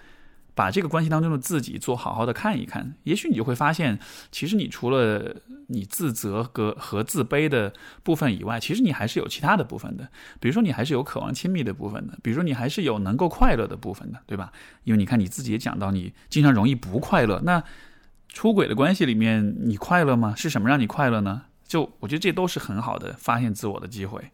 [0.59, 3.97] 把这个关系当中的自己做好好的看一看，也许你就会发现，
[4.29, 7.71] 其实你除了你自责和和自卑的
[8.03, 10.09] 部分以外，其实你还是有其他的部分的。
[10.41, 14.51] 比如说，你还是有渴望亲密的部分的；，比如说，你还是有能够快乐的部分的，对吧？
[14.83, 17.39] 因为你看你自己也讲到，你经常容易不快乐。
[17.45, 17.63] 那
[18.27, 20.33] 出轨的关系里面，你快乐吗？
[20.35, 21.43] 是什么让你快乐呢？
[21.65, 24.31] 就我觉得这都是很好的发现自我的机会。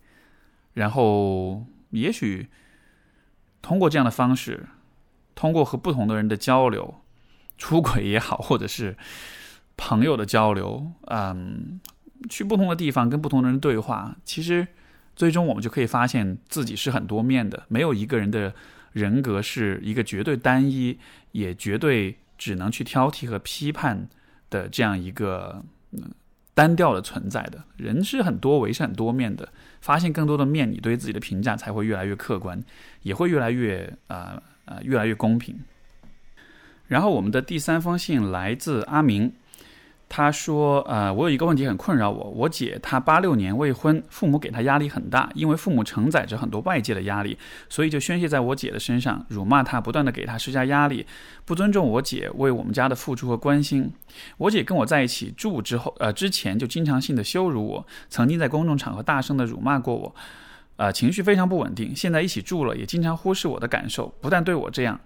[0.73, 2.47] 然后，也许
[3.61, 4.65] 通过这样的方式。
[5.35, 6.95] 通过和不同的人的交流，
[7.57, 8.97] 出轨也好，或者是
[9.77, 11.79] 朋友的交流，嗯，
[12.29, 14.67] 去不同的地方跟不同的人对话，其实
[15.15, 18.53] 最终我们就可以发现自己是很多面的，没有一个人的
[18.93, 20.97] 人格是一个绝对单一，
[21.33, 24.07] 也绝对只能去挑剔和批判
[24.49, 25.63] 的这样一个
[26.53, 27.63] 单调的存在的。
[27.77, 29.49] 人是很多维，是很多面的，
[29.81, 32.61] 发现更多的面，你对自己的评价才会越来越客观，
[33.01, 34.75] 也会越来越啊啊。
[34.75, 35.57] 呃，越来越公平。
[36.87, 39.31] 然后我们的第三封信来自阿明，
[40.07, 42.29] 他说：“呃，我有一个问题很困扰我。
[42.29, 47.37] 我姐她八六年未婚，父母给她压力很大，因为父母承载着很多外界的压力，
[47.69, 51.07] 所以就宣泄在我姐的身上，辱骂她，不断的给她施加压力，
[51.43, 53.91] 不尊重我姐为我们家的付出和关心。
[54.37, 60.15] 我姐跟我在一起住之后，呃，之前就经常性的羞辱我，曾经在公众场合大声的辱骂过我。”
[60.77, 61.95] 呃，情绪非常不稳定。
[61.95, 64.99] 现在一起住了，也经常忽视我的感受，不但对我这样，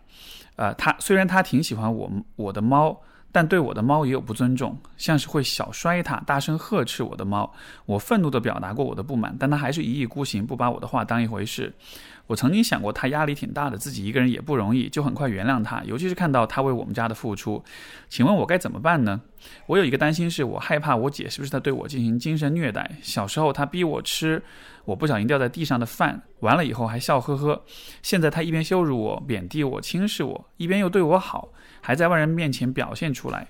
[0.55, 2.99] 呃，他虽然他挺喜欢我我的猫，
[3.31, 7.53] 但对我的猫也有不尊重，像是会小摔它，大声呵斥我的猫。
[7.85, 11.71] 我愤怒地表达过我的不满，但他还是一意孤行，不把我的话当一回事。
[12.29, 15.81] 我曾经想过他压力挺大的，自己一个人也不容易，就很快原谅他。
[15.83, 17.63] 尤其是看到他为我们家的付出，
[18.07, 19.19] 请问我该怎么办呢？
[19.65, 22.97] 我有一个担心，是我害怕我姐是不是在对我进行精神虐待。
[23.01, 24.39] 小时候她逼我吃
[24.85, 27.65] 我不小心掉在地上的饭，完了以后还笑呵呵。
[28.03, 31.49] 现在她一边羞辱我、贬低我、轻视我，一边又对我好，
[31.81, 33.47] 还在外人面前表现出来。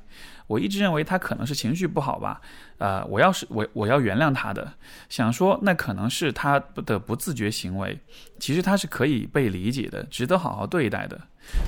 [0.50, 2.42] 我一直认为他可能是情绪不好吧，
[2.80, 4.74] 呃，我要是我我要原谅他的，
[5.08, 8.00] 想说那可能是他的不自觉行为，
[8.40, 11.22] 其实他是可以被理解的，值得好好对待的。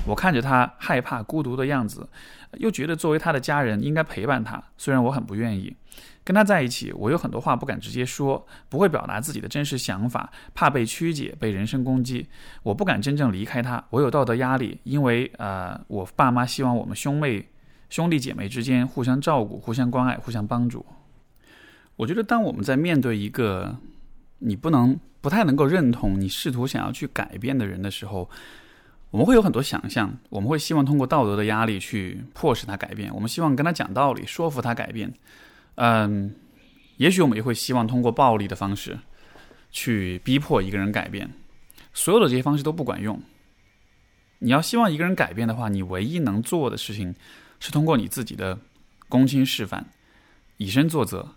[0.04, 2.08] 我看着他害怕孤独的样子，
[2.54, 5.76] 又觉得作为他的家人应该陪伴他，虽然我很不愿意
[6.24, 12.26] 跟他在一起，我有很多话不敢直接说，不会表达自己的真实想法，怕被曲解，被人身攻击，
[12.64, 17.48] 我不敢真正离开他，我有道德压力，因为呃，我爸妈希望我们兄妹。
[17.92, 20.86] 兄弟姐妹之间互相照顾、互相关爱、互相帮助。
[21.96, 23.76] 我觉得，当我们在面对一个
[24.38, 28.30] 你不能、不太能够认同、你试图想要去改变的人的时候，
[29.10, 30.10] 我们会有很多想象。
[30.30, 33.14] 我们会希望通过道德的压力去迫使他改变。
[33.14, 35.12] 我们希望跟他讲道理，说服他改变。
[35.74, 36.34] 嗯，
[36.96, 38.98] 也许我们也会希望通过暴力的方式
[39.70, 41.28] 去逼迫一个人改变。
[41.92, 43.20] 所有的这些方式都不管用。
[44.38, 47.14] 你要希望一个人改变的话，你唯一能做的事情。
[47.62, 48.58] 是通过你自己的
[49.08, 49.86] 公亲示范，
[50.56, 51.28] 以身作则。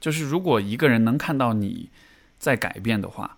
[0.00, 1.90] 就是如果一个人能看到你
[2.38, 3.36] 在改变的话，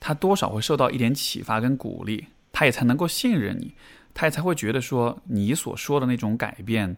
[0.00, 3.74] 他多少会受到一点启发跟鼓励，他也才能够信任你，
[4.14, 6.96] 他也才会觉得说你所说的那种改变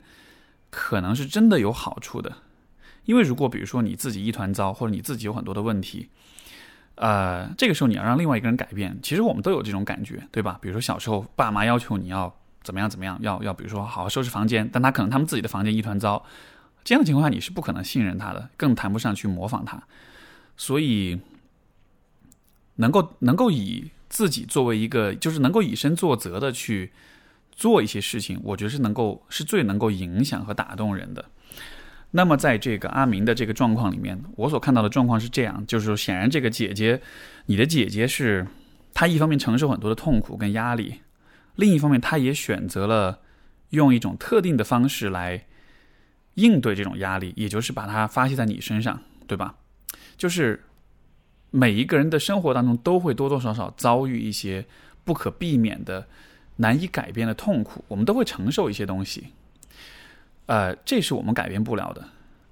[0.71, 2.37] 可能是真的有好处的。
[3.07, 6.09] 因为如果比如说你自己一团糟，或者你自己有很多的问题，
[6.94, 10.61] 呃，这个时候你要让另外一个人改变，其实我们都有这种感觉，对吧？
[10.62, 16.25] 比如说小时候爸妈要求你要怎么样怎么样，要要比如说好好收拾房间，但他可能他们自己的房间一团糟。
[16.85, 19.83] 这样的情况下，你是不可能信任他的，更谈不上去模仿他。
[20.57, 21.21] 所以，
[22.77, 26.92] 能够能够以自己作为一个，就是能够以身作则的去
[27.53, 31.25] 做一些事情，我觉得是能够是最能够影响和打动人的。
[32.12, 37.03] 那么，在这个阿明的这个状况里面，我所看到的状况是这样，就是说，显然这个姐姐，
[37.47, 38.47] 你的姐姐是
[38.94, 41.03] 她一方面承受很多的痛苦跟压力，
[41.59, 43.21] 另一方面，他也选择了
[43.68, 45.44] 用一种特定的方式来。
[46.35, 49.57] 应对这种压力，也就是把它发泄在你身上，对吧？
[50.16, 50.62] 就是
[51.51, 54.64] 每一个人的生活当中都会多多少少遭遇一些
[55.03, 56.07] 不可避免的、
[56.59, 59.33] 难以改变的痛苦，我们都会承受一些东西。
[60.47, 62.09] 呃，这是我们改变不了的，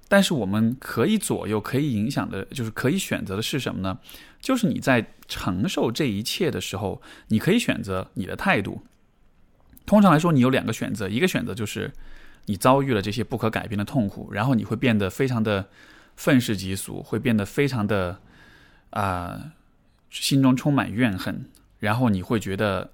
[0.09, 3.97] 但是我们可以左右、可以影响的，就是可以选择的是什么呢？
[4.41, 8.83] 就是你在承受这一切的时候，你可以选择你的态度。
[9.87, 11.91] 通常来说，你有两个选择，一个选择就是。
[12.49, 15.67] 你遭遇了这些不可改变的痛苦，然后你会变得非常的
[16.15, 18.21] 愤世嫉俗，会变得非常的
[18.91, 19.51] 啊，
[20.09, 21.43] 心中充满怨恨，
[21.79, 22.89] 然后你会觉得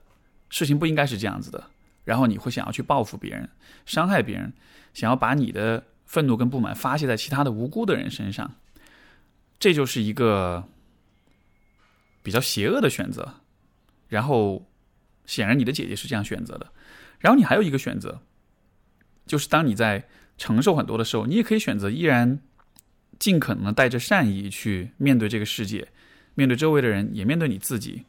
[0.49, 1.65] 事情不应该是这样子的，
[2.03, 3.47] 然后你会想要去报复别人，
[3.85, 4.51] 伤害别人，
[4.95, 8.55] 想要把你的愤怒跟不满发泄在其他的无辜的人身上，
[9.59, 10.67] 这就是一个
[12.23, 13.35] 比较邪恶的选择。
[14.07, 14.65] 然后，
[15.27, 16.72] 显然你的姐姐是这样选择的，
[17.23, 18.19] 然后你还有一个选择。
[19.25, 20.03] 就是当你在
[20.37, 22.39] 承受很多的时候，你也可以选择依然
[23.17, 25.87] 尽可能的带着善意去面对这个世界，
[26.35, 28.03] 面对周围的人，也面对你自己，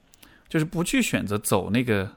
[0.49, 2.17] 就是不去选择走那个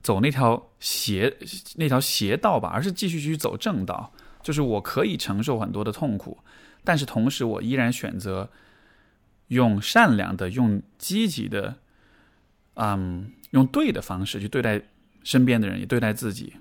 [0.00, 1.36] 走那条邪
[1.74, 4.12] 那条邪道吧，而是继续去走正道。
[4.42, 6.38] 就是我可以承受很多的痛苦，
[6.82, 8.48] 但是同时我依然选择
[9.48, 11.76] 用善良的、用积极的、
[12.74, 14.80] 嗯，用对的方式去对待
[15.26, 16.54] 身边的人，也对待自己。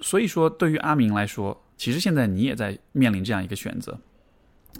[0.00, 4.00] 所以说，对于阿明来说，其实现在你也在面临这样一个选择：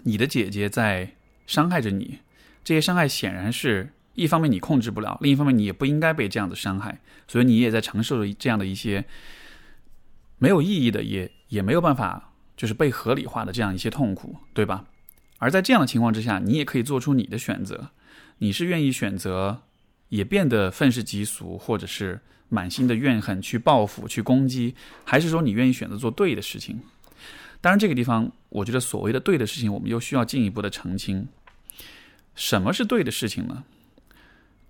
[0.03, 1.15] 你的姐姐在
[1.47, 2.19] 伤害着你，
[2.61, 9.05] 这些伤害显然是一方面你控制不了，另一方面你也不应该被这样子伤害，所以你也在承受着这样的一些
[10.39, 14.83] 没有意义的，也也没有办法就是被合理化的这样一些痛苦，对吧？
[15.37, 17.91] 而在这样的情况之下，你也可以做出你的选择，
[18.39, 19.61] 你是愿意选择
[20.09, 22.19] 也变得愤世嫉俗，或者是？
[22.49, 26.81] 满心的怨恨去报复、去攻击，还是说你愿意选择做对的事情？
[27.61, 31.27] 当然，这个地方我觉得所谓的对的事情，我们又需要进一步的澄清。
[32.35, 33.63] 什么是对的事情呢？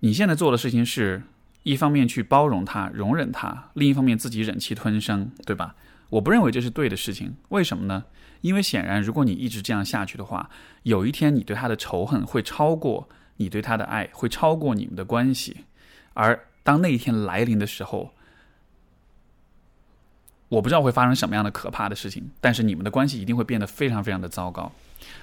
[0.00, 1.24] 你现在做的事情是
[1.62, 5.74] 一方面去包容他、容忍他，另一方面自己忍气吞声，对吧？
[6.08, 7.34] 我不认为这是对的事情。
[7.50, 8.04] 为什么呢？
[8.40, 10.48] 因为显然，如果你一直这样下去的话，
[10.84, 15.64] 有一天你对他的仇恨会超过你对他的爱，会超过你们的关系，
[16.14, 16.46] 而。
[16.66, 18.10] 当那一天来临的时候，
[20.48, 24.72] 我不知道会发生什么样的可怕的事情，但是你们的关系一定会变得非常非常的糟糕。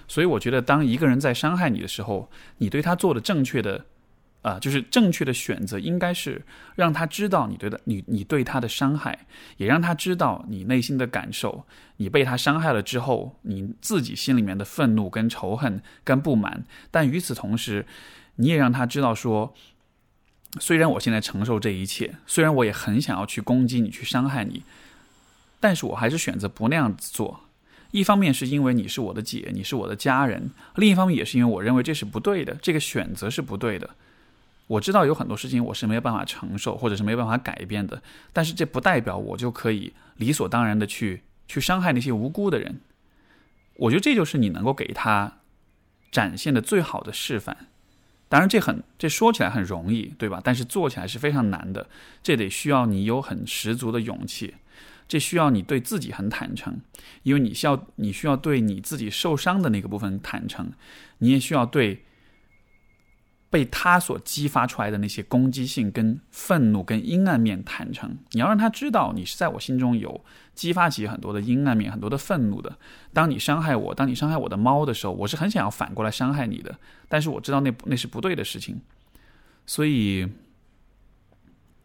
[0.07, 3.83] 所以，我觉得当一个人在伤害你的时候，你对他做的正确的，
[4.41, 6.43] 啊，就是正确的选择，应该是
[6.75, 9.25] 让他知道你对的，你你对他的伤害，
[9.57, 11.65] 也让他知道你内心的感受。
[11.97, 16.63] 你被他伤害了之后，你自己心里面的愤怒、跟仇恨、跟不满。
[16.89, 17.85] 但与此同时，
[18.35, 19.53] 你也让他知道说。
[20.59, 24.65] 虽然我现在承受这一切，虽然我也很想要去攻击你、去伤害你，
[25.61, 27.45] 但是我还是选择不那样子做。
[27.91, 33.91] 一方面是因为你是我的姐，你是我的家人；另一方面也是因为我认为这是不对的，这个选择是不对的。
[34.71, 42.79] 我知道有很多事情我是没有办法承受，或者是没有办法改变的，但是这不代表我就可以理所当然的去去伤害那些无辜的人。
[43.75, 45.39] 我觉得这就是你能够给他
[46.09, 47.67] 展现的最好的示范。
[48.29, 50.39] 当然，这很这说起来很容易，对吧？
[50.41, 51.89] 但是做起来是非常难的。
[52.23, 54.55] 这得需要你有很十足的勇气，
[55.05, 56.79] 这需要你对自己很坦诚，
[57.23, 60.71] 因为你需要你需要对你自己受伤的那个部分坦诚，
[61.17, 62.05] 你也需要对。
[63.51, 70.23] 被他所激发出来的那些攻击性、跟愤怒、跟阴暗面坦诚，你要让他知道你是在我心中有
[70.55, 72.77] 激发起很多的阴暗面、很多的愤怒的。
[73.11, 76.73] 当你伤害我，当你伤害我的猫的时候，我是很想要反过来伤害你的。
[77.09, 78.79] 但是我知道那那是不对的事情，
[79.65, 80.27] 所以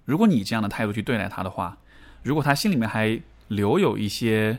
[0.04, 1.78] 如果你这样的态度去对待他的话，
[2.22, 4.58] 如果他心里面还留有一些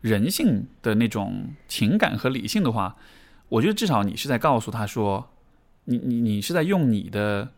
[0.00, 2.96] 人性的那种情感和理性的话，
[3.50, 5.33] 我觉得至少你是在告诉他说，
[5.84, 7.50] 你你你是在用你的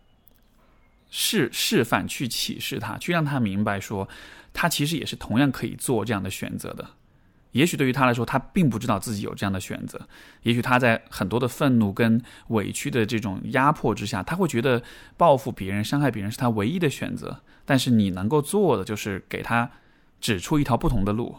[1.11, 4.09] 示示范去启示他，去让他明白说，
[4.53, 6.91] 他其实也是同样可以做这样的选择的。
[7.53, 10.07] 也许对于他来说，他并不知道自己有这样的选择。
[10.43, 14.83] 也许他在很多的愤怒跟委屈的这种压迫之下，他会觉得
[15.17, 17.41] 报复别人、伤害别人是他唯一的选择。
[17.65, 19.71] 但是你能够做的就是给他
[20.21, 21.35] 指出一条不同的路。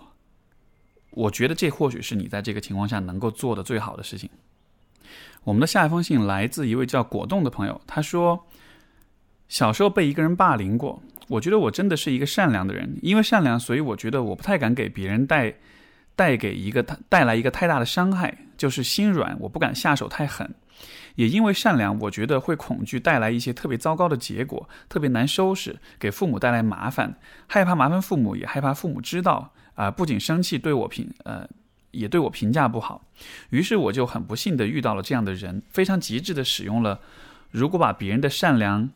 [1.11, 4.29] 我觉得这或许是你在这个情况下能够做的最好的事情。
[5.47, 8.45] 我们的下一封信来自一位叫果冻的朋友，他说
[9.47, 15.55] ：“小时候被一个人霸凌过，我觉得我真的是一个善良的人，因为善良，所以我觉得我不太敢给别人带。”
[16.17, 20.51] 带给一个他带来一个太大的伤害，就是心软，我不敢下手太狠。
[21.13, 31.47] 也因为善良，我觉得会恐惧带来一些特别糟糕的结果，特别难收拾，给父母带来麻烦，害怕麻烦父母，也害怕父母知道啊，不仅生气对我评呃，
[31.91, 33.05] 也对我评价不好。
[33.49, 36.99] 于是我就很不幸的遇到了这样的人，非常极致的使用了，
[37.51, 38.89] 如果把别人的善良，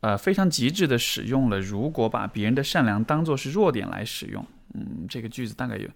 [0.00, 4.44] 呃，非常极致的使用了，如果把别人的善良当做是弱点来使用。
[4.74, 5.88] 嗯，这个句子大概有，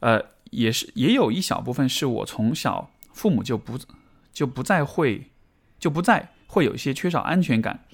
[0.00, 3.78] 呃，也是也有一小部分是我从小父母就不
[4.32, 5.30] 就不再会
[5.78, 7.84] 就不再会有一些缺少安全感，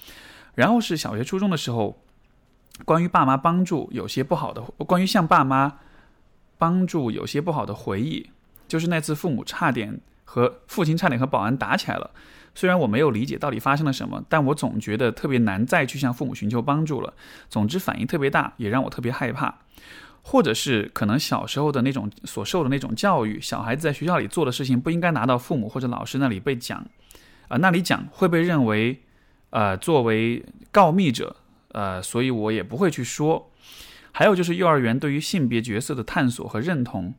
[0.55, 2.03] 然后是小学初中的时候，
[2.83, 5.79] 关于爸妈帮助有些不好的，关于向爸妈
[6.61, 8.29] 帮助有些不好的回忆，
[8.67, 12.11] 就是那次父母差点和父亲差点和保安打起来了。
[12.53, 17.15] 虽然我没有理解到底发生了什么，但我总觉得特别难再去向父母寻求帮助了。
[17.49, 19.57] 总之反应特别大，也让我特别害怕。
[20.21, 26.85] 或者是可能小时候的那种所受的那种教育，小孩子在学校里做的事情不应该拿到父母或者老师那里被讲，
[27.47, 29.01] 啊，那里讲会被认为，
[29.49, 31.35] 呃，作为告密者，
[31.69, 33.49] 呃，所以我也不会去说。
[34.11, 37.13] 还有就是幼儿园对于性别角色的探索和认同，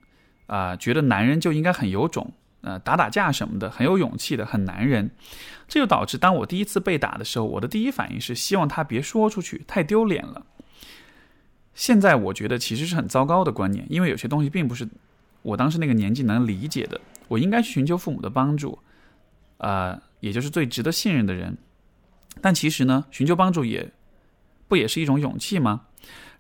[0.47, 5.11] 啊，觉得男人就应该很有种，呃，打打架什么的很有勇气的，很男人。
[5.67, 10.45] 这就导致当我第一次被打的时候，我的第一反应是希望他别说出去，太丢脸了。
[11.75, 14.87] 现在我觉得其实是很糟糕的观念，因为有些东西并不是
[15.41, 17.01] 我当时那个年纪能理解的。
[17.29, 18.79] 我应该去寻求父母的帮助，
[19.57, 21.57] 啊，也就是最值得信任的人。
[22.43, 23.91] 但其实呢，寻求帮助也
[24.69, 25.87] 不也是一种勇气吗？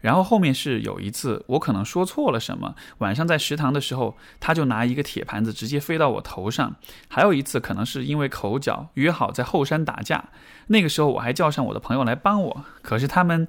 [0.02, 6.76] 然后后面是有一次，我可能说错了什么，晚上在食堂的时候，他就拿一个铁盘子直接飞到我头上。
[7.08, 10.22] 还有一次，可能是因为口角，约好在后山打架，
[10.66, 13.48] 那个时候我还叫上我的朋友来帮我，可是他们。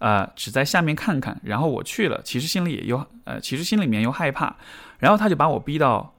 [0.00, 4.54] 呃，只在下面看看，然后我去了，其实心里也又呃，其实心里面又害怕，
[4.98, 6.12] 然后他就把我逼到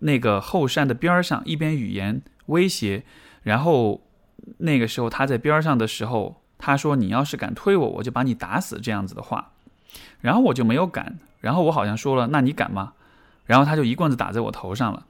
[0.00, 3.02] 那个后山的边上，一边语言威胁，
[3.42, 4.00] 然后
[4.58, 9.52] 那个时候他在边上的时候，他说：“你要是敢推我，我就把你打死。”这样子的话，
[10.20, 12.92] 然后我就没有敢，然后我好像说了：“那你敢吗？”
[13.46, 15.06] 然后他就一棍子打在我头上了。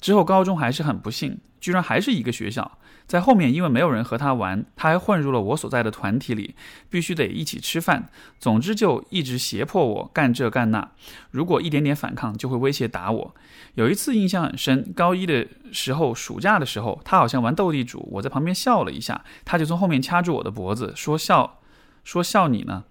[0.00, 2.78] 之后高中还是很不幸，居然还是一个学校。
[3.06, 6.54] 在后面，因为没有人和他玩，他还混入了我所在的团体里，
[6.90, 8.10] 必须得一起吃饭。
[8.38, 10.90] 总之，就一直胁迫我干这干那。
[11.30, 13.34] 如果一点点反抗，就会威胁打我。
[13.76, 21.60] 有一次印象很深，高一的时候，暑假的时候，他好像玩斗地主，我在旁边笑了一下，他就从后面掐住我的脖子，说笑，
[22.04, 22.84] 说笑你呢。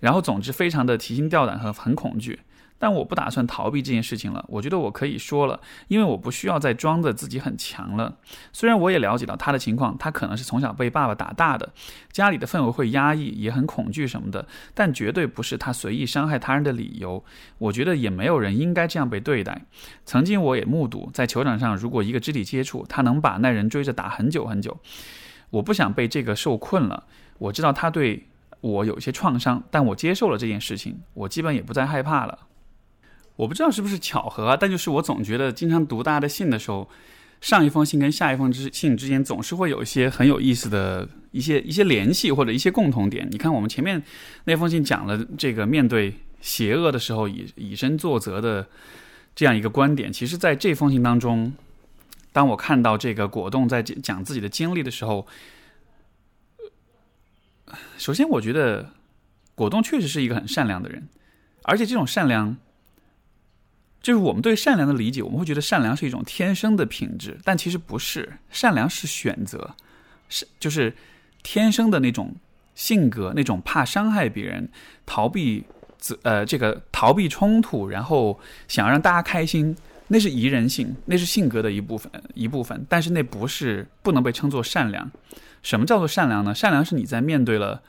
[0.00, 2.40] 然后，总之非常的提心吊胆和很恐惧。
[2.78, 4.44] 但我不打算逃避这件事情了。
[4.48, 8.16] 我觉得我可以说了，因为我不需要再装着自己很强了。
[8.52, 11.72] 虽然我也了解到他的情况，他可能是从小被爸爸打大的，
[12.12, 17.24] 家里的氛围会压抑，也很恐惧什么的，但绝对不是他随意伤害他人的理由。
[17.58, 19.62] 我觉得也没有人应该这样被对待。
[20.04, 24.78] 曾经我也目睹，在球场上，如果一个肢体接触，他能把那人追着打很久很久。
[25.50, 27.04] 我不想被这个受困了。
[27.38, 28.28] 我知道他对
[28.60, 32.38] 我有些创伤，但我接受了这件事情，我基本也不再害怕了。
[33.38, 36.90] 我不知道是不是巧合啊，但就是我总觉得，经常读大家的信的时候，
[37.40, 43.28] 上一封信跟下一封之信之间总是会有一些很有意思的一些一些联系或者一些共同点。
[43.30, 44.02] 你看，我们前面
[44.42, 48.66] 那封信讲了这个面对邪恶的时候以以身作则的
[49.36, 51.52] 这样一个观点，其实在这封信当中，
[52.32, 55.24] 当我看到这个果冻在讲自己的经历的时候，
[57.96, 58.90] 首先我觉得
[59.54, 61.06] 果冻确实是一个很善良的人，
[61.62, 62.56] 而且这种善良。
[64.00, 69.74] 就是我们对善良的理解，我们会觉得善良是一种天生的品质，但其实不是，善良是选择，
[70.28, 70.94] 是就是
[71.42, 72.34] 天生的那种
[72.74, 74.68] 性格，那种怕伤害别人、
[75.04, 75.64] 逃避
[75.98, 78.38] 责呃这个逃避冲突，然后
[78.68, 79.76] 想要让大家开心，
[80.06, 85.10] 那是宜人性，那是性格的一部分一部分，但是那不是不能被称作善良。
[85.62, 86.54] 什么叫做善良呢？
[86.54, 87.82] 善良是你在面对了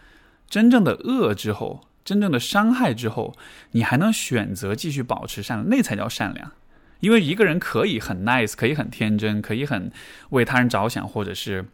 [0.50, 3.36] 真正的恶之后，真正的伤害之后，
[3.72, 6.52] 你还能选择继续保持善良，那才叫善良。
[7.00, 9.92] 因为一个人可以很 nice，可以很天真，可以很
[10.32, 11.66] 为他人着想，或者是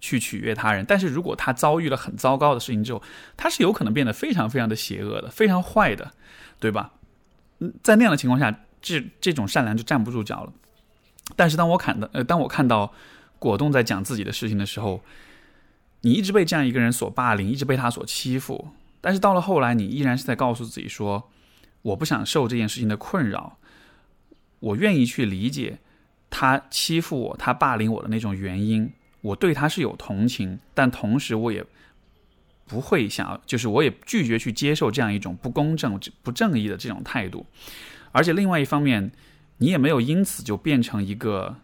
[0.00, 0.84] 去取悦他人。
[0.86, 3.02] 但是如果他遭遇了很糟糕的事情之后，
[3.36, 6.12] 他是有可能变得非常非常的邪恶的，非常坏的，
[6.60, 6.92] 对吧？
[7.60, 10.52] 嗯，在那样的情况下，这这种善良就站不住脚了。
[11.36, 12.92] 但是当我看到，呃，当我看到
[13.38, 15.02] 果冻在讲自己的事情的时候，
[16.02, 18.68] 你一直被这样一个人所霸凌，一直被他所欺负，
[19.02, 21.30] 但是到了后来，你依然是在告诉自己说，
[21.82, 23.58] 我不想受这件事情的困扰。
[24.60, 25.80] 我愿意去理解
[26.30, 31.66] 他欺负我、他霸凌我的那种原因，我对他是有同情，但同时我也
[32.64, 37.44] 不会想，就是我也拒绝去接受这样一种不公正、不正义的这种态度。
[38.12, 39.10] 而且另外一方面，
[39.58, 41.56] 你也没有因此就变成一个，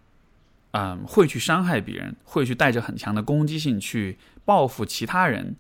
[0.73, 5.55] 嗯，会去伤害别人、会去带着很强的攻击性去报复其他人。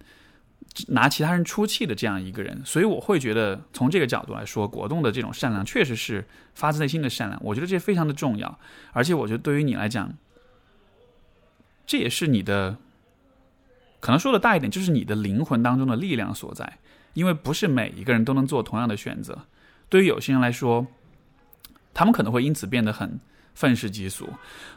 [0.88, 7.40] 拿其他人出气的这样一个人，所以我会觉得从这个角度来说，果冻的这种善良确实是发自内心的善良。
[7.42, 8.58] 我觉得这非常的重要，
[8.92, 10.12] 而且我觉得对于你来讲，
[11.86, 12.76] 这也是你的，
[14.00, 16.78] 可能说的大一点，就是你的灵魂当中的力量所在。
[17.14, 19.46] 因为不是每一个人都能做同样的选择，
[19.88, 20.86] 对于有些人来说，
[21.92, 23.18] 他们可能会因此变得很
[23.54, 24.28] 愤世嫉俗，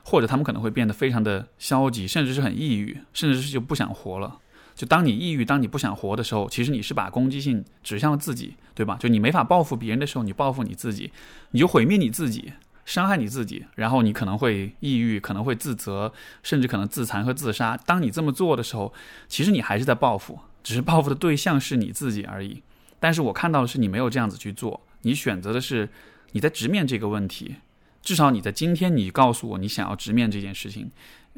[0.04, 4.40] 或者他们可能会变得非常的消极，甚至是很抑郁，甚至是就不想活了。
[4.74, 8.98] 就当你抑郁、当你不想活的时候，其实你是把攻击性指向了自己，对吧？
[9.00, 11.12] 就你没法报复别人的时候，你报复你自己，
[11.52, 12.54] 你就毁灭你自己，
[12.86, 16.12] 伤害你自己，然后你可能会抑郁，可能会自责，
[16.42, 17.78] 甚至可能自残和自杀。
[17.86, 18.92] 当你这么做的时候，
[19.28, 22.64] 其实你还是在报复，只是报复的对象是你自己而已。
[23.00, 25.90] 但是我看到的是你没有这样子去做，你选择的是
[26.32, 27.58] 你在直面这个问题，
[28.02, 30.90] 至少你在今天，你告诉我你想要直面这件事情，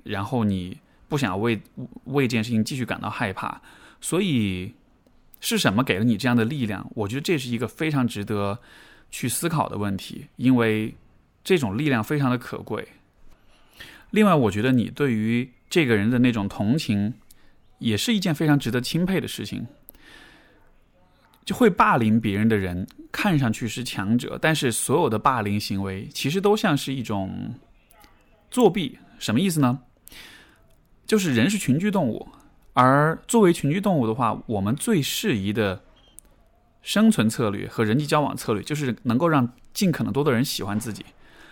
[0.03, 0.77] 然后你。
[1.13, 1.61] 不想为
[2.05, 3.61] 为这件事情继续感到害怕，
[4.01, 4.73] 所以
[5.41, 6.89] 是什么给了你这样的力量？
[6.95, 8.57] 我觉得这是一个非常值得
[9.11, 10.91] 去思考的问题，因为
[11.43, 12.83] 这种力量非常的可贵。
[14.09, 17.13] 另外，我觉得你对于这个人的那种同情，
[17.77, 19.67] 也是一件非常值得钦佩的事情。
[21.45, 27.53] 就会霸凌别人的人，看上去是强者，但是所有的霸凌行为其实都像是一种
[28.49, 28.97] 作弊。
[29.19, 29.79] 什么意思呢？
[31.05, 32.27] 就是人是群居动物，
[32.73, 35.81] 而作为群居动物的话，我们最适宜的
[36.81, 41.05] 生存策略和人际交往策略，就是能够让尽可能多的人喜欢自己。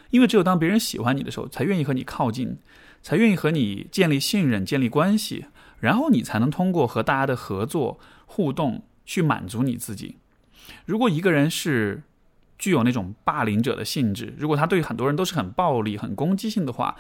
[0.10, 2.58] 因为只有当别人喜欢你的时候，才愿意和你靠近，
[3.02, 5.46] 才愿意和你建立信任、建立关系，
[5.80, 10.18] 然后你才能通过和大家的合作互动去满足你自己。
[10.86, 12.04] 如果一个人是
[12.58, 16.96] 具有那种霸凌者的性质，如果他对很多人都是很暴力、很攻击性的话，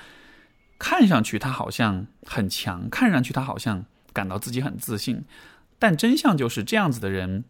[0.81, 5.23] 看上去他好像很强，看上去他好像感到自己很自信，
[5.77, 7.43] 但真相就是这样子的人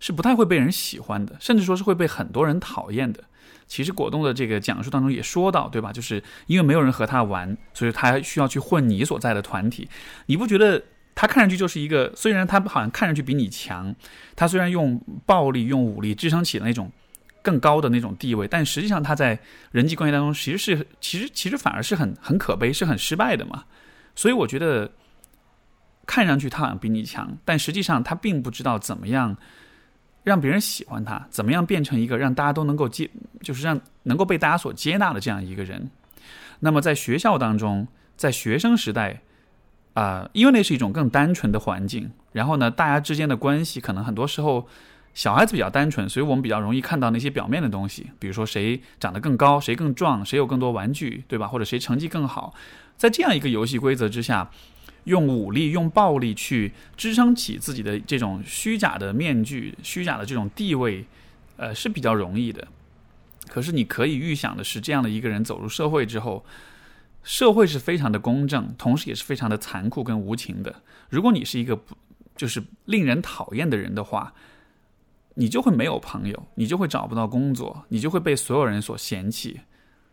[0.00, 3.22] 是不太会被人喜欢的，甚至说是会被很多人讨厌的。
[3.68, 5.92] 其实果冻的这个讲述当中也说到，对吧？
[5.92, 9.88] 就是因为没有人和他玩，所以他需要去混你所在的团体。
[10.26, 10.82] 你不觉得
[11.14, 12.12] 他看上去就是一个？
[12.16, 13.94] 虽然他好像看上去比你强，
[14.34, 16.90] 他虽然用暴力、用武力支撑起那种。
[17.46, 19.38] 更高的那种地位，但实际上他在
[19.70, 23.62] 人际关系当中其实是其实其实反而是很很可悲，是很失败的嘛。
[24.16, 24.90] 所以我觉得
[26.04, 29.36] 看上去他好像比你强，但实际上他并不知道怎么样
[30.24, 33.08] 让别人喜欢他，怎么样变成一个让大家都能够接，
[33.42, 35.88] 就是让能够被大家所接纳的这样一个人。
[36.58, 37.86] 那么在学校当中，
[38.16, 39.22] 在学生时代
[39.94, 44.66] 啊，因为那是一种更单纯的环境，然后呢，大家之间的关系可能很多时候。
[45.16, 51.48] 小孩子比较单纯，所以我们比较容易看到那些表面的东西，比如说谁长得更高，谁更壮，谁有更多玩具，对吧？
[51.48, 52.52] 或者谁成绩更好。
[52.98, 54.50] 在这样一个游戏规则之下，
[55.04, 61.02] 用武力、用暴力去支撑起自己的这种虚假的面具、虚假的这种地位，
[61.56, 62.68] 呃，是比较容易的。
[63.48, 66.44] 可是你可以预想的是，这样的一个人走入社会之后，
[67.22, 70.82] 社会是非常的公正，同时也是非常的残酷跟无情的。
[71.08, 71.96] 如果你是一个不
[72.36, 74.34] 就是令人讨厌的人的话，
[75.38, 79.60] 你就会没有朋友，你就会找不到工作，你就会被所有人所嫌弃，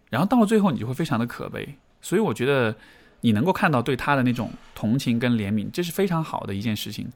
[0.09, 1.77] 然后到了最后，你就会非常的可悲。
[2.01, 2.75] 所以我觉得
[3.21, 7.09] 你能够看到对他的那种同情跟怜悯，这是非常好的一件事情，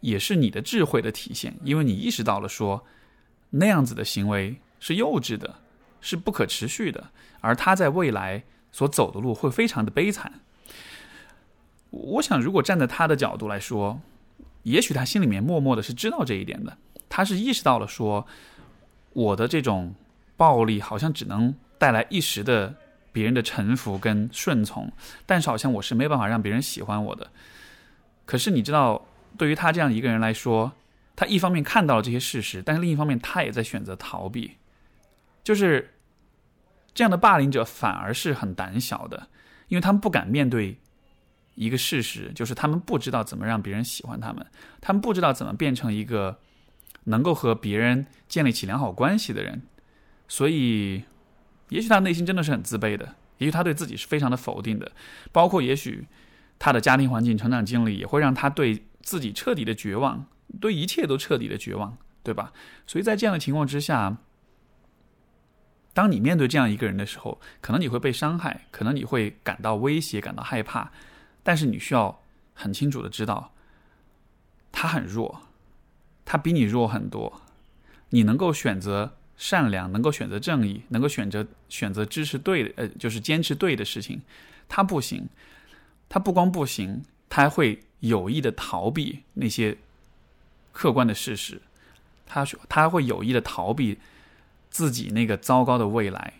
[0.00, 2.82] 也是你的智慧的体现，因为你意识到了说
[3.50, 5.56] 那样子的行为是幼稚的，
[6.00, 8.42] 是不可持续的，而他在未来
[8.72, 10.40] 所走的路会非常的悲惨。
[11.90, 14.00] 我想，如果站在他的角度来说，
[14.62, 16.78] 也许他心里面默默的是知道这一点的。
[17.16, 18.26] 他是意识到了说，
[19.12, 19.94] 我的这种
[20.36, 22.74] 暴力好像只能带来一时的
[23.12, 24.90] 别人的臣服跟顺从，
[25.24, 27.30] 但是好像我是没办法让别人喜欢我的。
[28.26, 29.06] 可是你知道，
[29.38, 30.72] 对于他这样一个人来说，
[31.14, 34.56] 他一方面看到了这些事实，但是另一方面他也在选择逃避，
[35.44, 35.94] 就是
[36.94, 39.28] 这样的霸凌者反而是很胆小的，
[39.68, 40.76] 因为他们不敢面对
[41.54, 44.44] 一个事实，就是他们不知道怎么让别人喜欢他们，
[44.80, 46.40] 他们不知道怎么变成一个
[47.04, 49.62] 能够和别人建立起良好关系的人，
[50.28, 51.04] 所以
[51.68, 54.92] 也许他内心真的是很自卑的，也许他对自己是非常的否定的，
[55.32, 56.06] 包括也许
[56.58, 60.26] 他的家庭环境、成长经历也会让他对自己彻底的绝望。
[60.60, 62.52] 对一切都彻底的绝望，对吧？
[62.86, 64.18] 所以在这样的情况之下，
[65.92, 70.92] 当你面对这样一个人的时候，可能你会被伤害，可能你会感到威胁、感到害怕，
[71.42, 72.20] 但是你需要
[72.52, 73.52] 很清楚的知道，
[74.70, 75.40] 他很弱，
[76.24, 77.42] 他比你弱很多。
[78.10, 84.20] 你能够选择善良，能够选择正义，能够选择选择支持对的，呃，就是坚持对的事情，
[84.68, 85.28] 他不行。
[86.08, 89.76] 他不光不行，他还会有意的逃避那些。
[90.76, 91.62] 客观的事实，
[92.26, 93.96] 他他会有意的逃避
[94.70, 96.34] 自己那个糟糕的未来，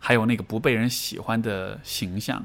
[0.00, 2.44] 还有那个不被人喜欢的形象。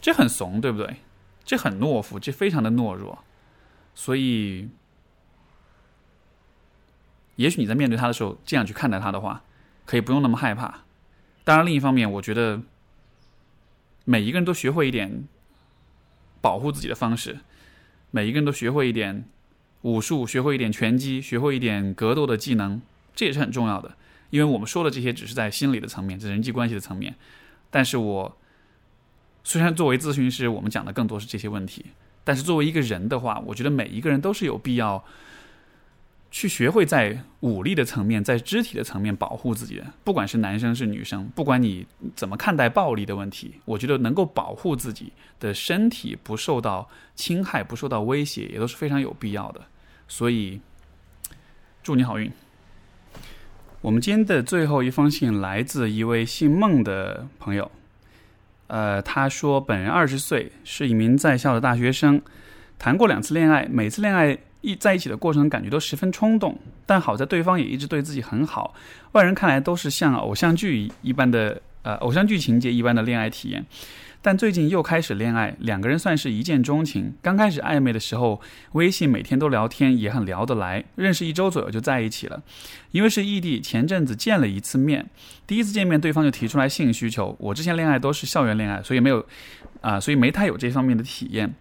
[0.00, 0.96] 这很怂，对不对？
[1.44, 3.22] 这很懦夫，这非常的懦弱。
[3.94, 4.70] 所以，
[7.40, 9.42] 也许你在面对他的时候，这样去看待他的话，
[9.86, 10.80] 可以不用那么害怕。
[11.42, 12.60] 当然，另一方面，我觉得
[14.04, 15.24] 每一个人都学会一点
[16.42, 17.38] 保护自己的方式，
[18.10, 19.24] 每一个人都学会一点。
[19.80, 22.82] 武术学会一点拳击，学会一点格斗的技能，
[23.14, 23.96] 这也是很重要的。
[24.28, 27.14] 因为我们说的这些只是在心理的层面，在人际关系的层面。
[27.70, 28.36] 但是我
[29.42, 31.86] 虽然作为咨询师，我们讲的更多是这些问题，
[32.22, 35.02] 但是作为一个人的话，我觉得每一个人都是有必要。
[36.30, 49.60] 去学会在武力的层面，在肢体的层面保护自己的，不管是男生是女生，不管你怎么看待暴力的问题，我觉得能够保护自己的身体不受到侵害、不受到威胁，也都是非常有必要的。
[50.06, 50.60] 所以，
[51.82, 52.30] 祝你好运。
[53.80, 57.68] 我们今天的最后一封信来自一位姓孟的朋友，
[58.68, 62.22] 呃，他说本人二十岁，是一名在校的大学生，
[62.78, 64.38] 谈过两次恋爱，每次恋爱。
[64.60, 68.74] 一在一起的过程感觉都十分冲动，但好在对方也一直对自己很好，
[69.12, 73.64] 外人看来都是像偶像剧一般的呃偶像剧情节一般的恋爱体验。
[74.22, 77.14] 但最近又开始恋爱，两个人算是一见钟情。
[77.22, 78.38] 刚开始暧昧的时候，
[78.72, 82.42] 微信每天都聊天，也很聊得来，认识一周左右就在一起了。
[82.90, 85.08] 因为是异地，前阵子见了一次面，
[85.46, 87.34] 第一次见面对方就提出来性需求。
[87.40, 89.24] 我之前恋爱都是校园恋爱，所以没有
[89.80, 91.54] 啊，所以没太有这方面的体验。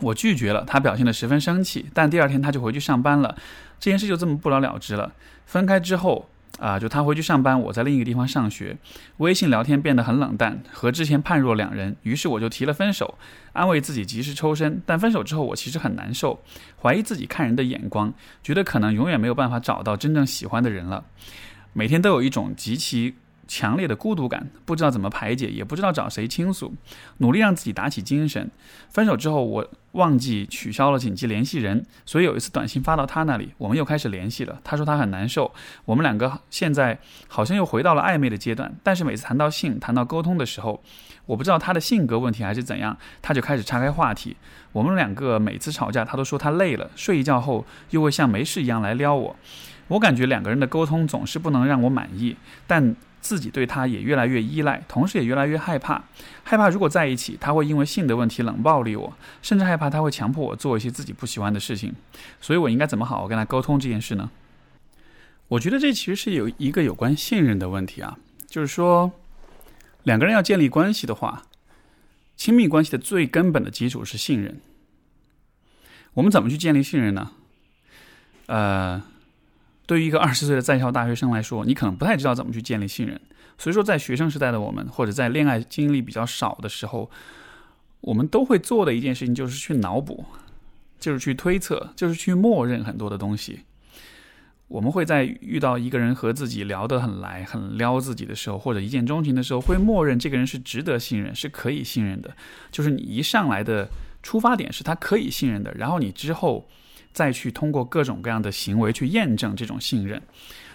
[0.00, 3.36] 我拒绝了，他表现得十分生气，但第二天他就回去上班了，
[3.78, 5.12] 这件事就这么不了了之了。
[5.46, 6.28] 分开之后，
[6.58, 8.76] 啊，就他回去上班，我在另一个地方上学，
[9.18, 11.94] 微信聊天变得很冷淡，和之前判若两人。
[12.02, 13.16] 于是我就提了分手，
[13.52, 14.82] 安慰自己及时抽身。
[14.84, 16.42] 但分手之后，我其实很难受，
[16.82, 21.04] 怀疑自己看人的眼光，觉得可能永远没有办法找到真正喜欢的人了，
[21.72, 23.14] 每天都有一种极其。
[23.46, 26.74] 强烈的孤独感，不知道怎么排解，也不知道找谁倾诉，
[27.18, 28.50] 努力让自己打起精神。
[28.90, 34.60] 分手之后，我忘记取消了紧急联系人，所以有一次短信发到他那里，我们又开始联系了。
[34.64, 35.52] 他说他很难受，
[35.84, 38.74] 我们两个现在好像又回到了暧昧的阶段。
[38.82, 40.82] 但是每次谈到性、谈到沟通的时候，
[41.26, 44.36] 我不知道他的性格问题还是怎样，他就开始岔开话题。
[44.72, 49.36] 我们两个每次吵架，他都说他累了，睡一觉后又会像没事一样来撩我。
[49.88, 52.36] 我感觉两个人的沟通总是不能让我满意，
[52.66, 52.94] 但。
[53.24, 56.04] 自己对他也越来越依赖，同时也越来越害怕，
[56.42, 61.94] 害怕如果在一起，他会因为性的问题冷暴力我，甚至害怕他会强迫我做一些自己不喜欢的事情。
[62.38, 64.30] 所以我应该怎么好好跟他沟通这件事呢？
[65.48, 69.10] 我觉得这其实是有一个有关信任的问题啊，就是说
[70.02, 71.44] 两个人要建立关系的话，
[72.36, 74.60] 亲密关系的最根本的基础是信任。
[76.12, 77.30] 我们怎么去建立信任呢？
[78.48, 79.02] 呃。
[79.86, 83.20] 对于一个二十岁的在校大学生来说，你可能不太知道怎么去建立信任。
[83.58, 87.10] 所以说，在学生时代的我们，或者在恋爱经历比较少的时候，
[88.00, 90.24] 我们都会做的一件事情就是去脑补，
[90.98, 93.60] 就是去推测，就是去默认很多的东西。
[94.68, 102.34] 我们会在遇到一个人和自己聊得很来、很撩自己的时候，或者一见钟情的时候，会默认这个人是值得信任、是可以信任的。
[102.72, 103.88] 就是你一上来的
[104.22, 106.66] 出发点是他可以信任的，然后你之后。
[107.14, 110.20] 再去通过各种各样的行为去验证这种信任，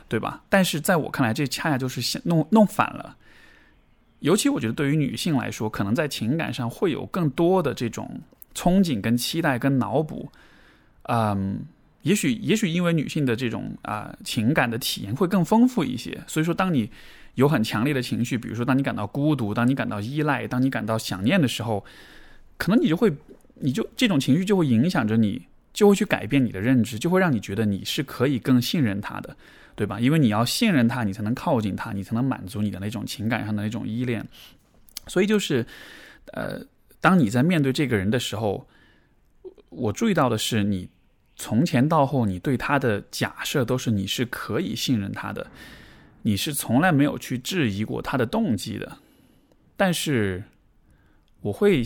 [0.08, 0.42] 对吧？
[0.50, 3.16] 但是在我看来，这恰恰就是弄弄反了。
[4.22, 8.20] 尤其我觉得，对于女性来说，可能在情感上会有更多的这种
[8.56, 10.30] 憧憬、跟期待、跟脑补。
[11.04, 11.60] 嗯，
[12.02, 16.90] 也许，也许因为女性的这种啊情感的体验会更丰富一些，所以说，当你
[17.36, 21.86] 有很强烈的情绪，比如说当你感到孤独、当你感到依赖、当你感到想念的时候，
[22.58, 23.14] 可能你就会，
[23.56, 25.48] 你就这种情绪就会影响着你。
[25.80, 29.34] 就会去改变你的认知，就会让你觉得你是可以更信任他的，
[29.78, 29.98] 对吧？
[29.98, 34.28] 因为你要信任他，你才能靠近他，你才能满足你的那种情感上的那种依恋。
[35.08, 35.66] 所以就是，
[36.34, 36.60] 呃，
[37.00, 38.68] 当你在面对这个人的时候，
[39.70, 40.90] 我注意到的是，你
[41.38, 45.48] 从前到后，你对他的假设都是你是可以信任他的，
[46.24, 48.98] 你是从来没有去质疑过他的动机的。
[49.78, 50.44] 但是，
[51.40, 51.82] 我会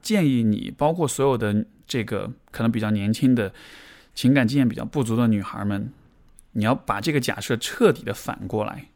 [0.00, 1.66] 建议你，包括所有的。
[1.90, 3.52] 这个可能比较年轻的
[4.14, 5.92] 情感经验比较不足的女孩们，
[6.52, 8.86] 你要把这个假设彻底的反过来，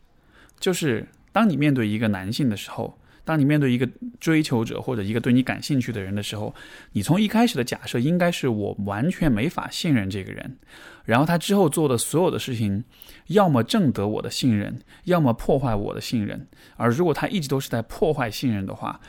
[0.61, 3.89] 就是当你面对一个男性的时候，当你面对一个
[4.21, 6.55] 追求者或者一个对你感兴趣的人的时候，
[6.93, 10.57] 你从一开始的假设应该是我完全没法信任这个人，
[11.05, 12.85] 然后他之后做的所有的事情，
[13.27, 19.01] 要么挣得我的信任，要么破坏我的信任，而如果他一直都是在破坏信任的话，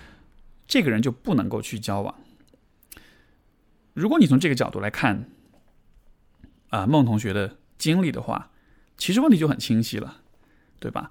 [0.66, 2.16] 这个人就不能够去交往。
[3.96, 5.30] 如果你从这个角度来看，
[6.70, 8.52] 啊，孟同学的经历的话，
[8.98, 10.22] 其实问题就很清晰了，
[10.80, 11.10] 对吧？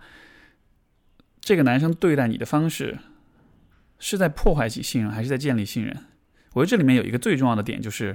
[1.41, 2.99] 这个男生对待你的方式，
[3.99, 6.05] 是在破坏起信任，还是在建立信任？
[6.53, 8.15] 我觉得这里面有一个最重要的点，就是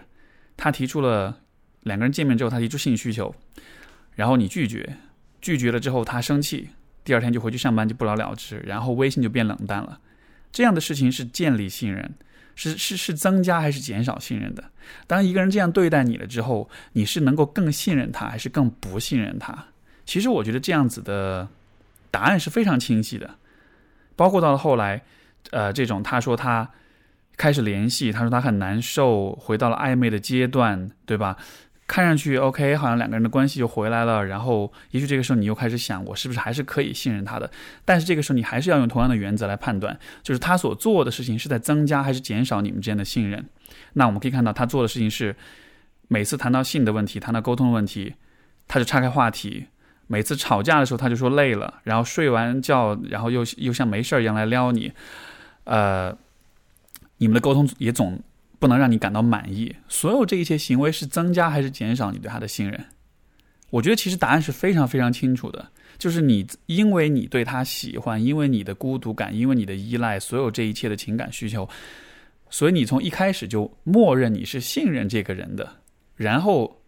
[0.55, 1.41] 他提出了
[1.81, 3.33] 两个人见面之后，他提出性需求，
[4.13, 4.97] 然后你拒绝，
[5.41, 6.69] 拒绝了之后他生气，
[7.03, 9.99] 第二天就回去上班就不了了之，然后微信就变冷淡了。
[10.51, 12.13] 这样的事情是建立信任。
[12.59, 14.61] 是是是增加还是减少信任的？
[15.07, 19.67] 当一个人这样对待你了之后，你是能够更信任他，还是更不信任他？
[20.05, 21.47] 其实我觉得这样子的
[22.11, 23.29] 答案是非常清晰的。
[24.17, 25.01] 包括到了后来，
[25.51, 26.69] 呃，这种他说他
[27.37, 31.37] 开始联系，他说他很难受，回到了暧昧的阶段，对吧？
[31.89, 34.23] 看上去 OK，好像两个人的关系又回来了。
[34.27, 37.49] 然后，也许这个时候你又开始想，我是不是还是可以信任他的？
[37.83, 43.43] 但是这个时候你还是要用同样的原则来判断，就是他所做的事情是在增加还是减少你们之间的信任。
[43.93, 45.35] 那我们可以看到，他做的事情是
[46.07, 48.13] 每次谈到性的问题，谈到沟通的问题，
[48.67, 49.65] 他就岔开话题；
[50.05, 54.93] 每次吵架的时候，他就说累了，然后睡完觉，然后又又像没事一样来撩你。
[55.63, 56.15] 呃，
[57.17, 58.21] 你们的沟通也总。
[58.59, 59.75] 不能让你感到满意。
[59.87, 62.85] 所有这一切行为是增加还是减少你对他的信任？
[63.71, 71.69] 我觉得其实答案是非常非常清楚的，就是你因为你对他喜欢，因为你的孤独感，因为你的依赖，所有这一切的情感需求，
[72.49, 75.77] 所以你从一开始就默认你是信任这个人的。
[76.15, 76.81] 然后，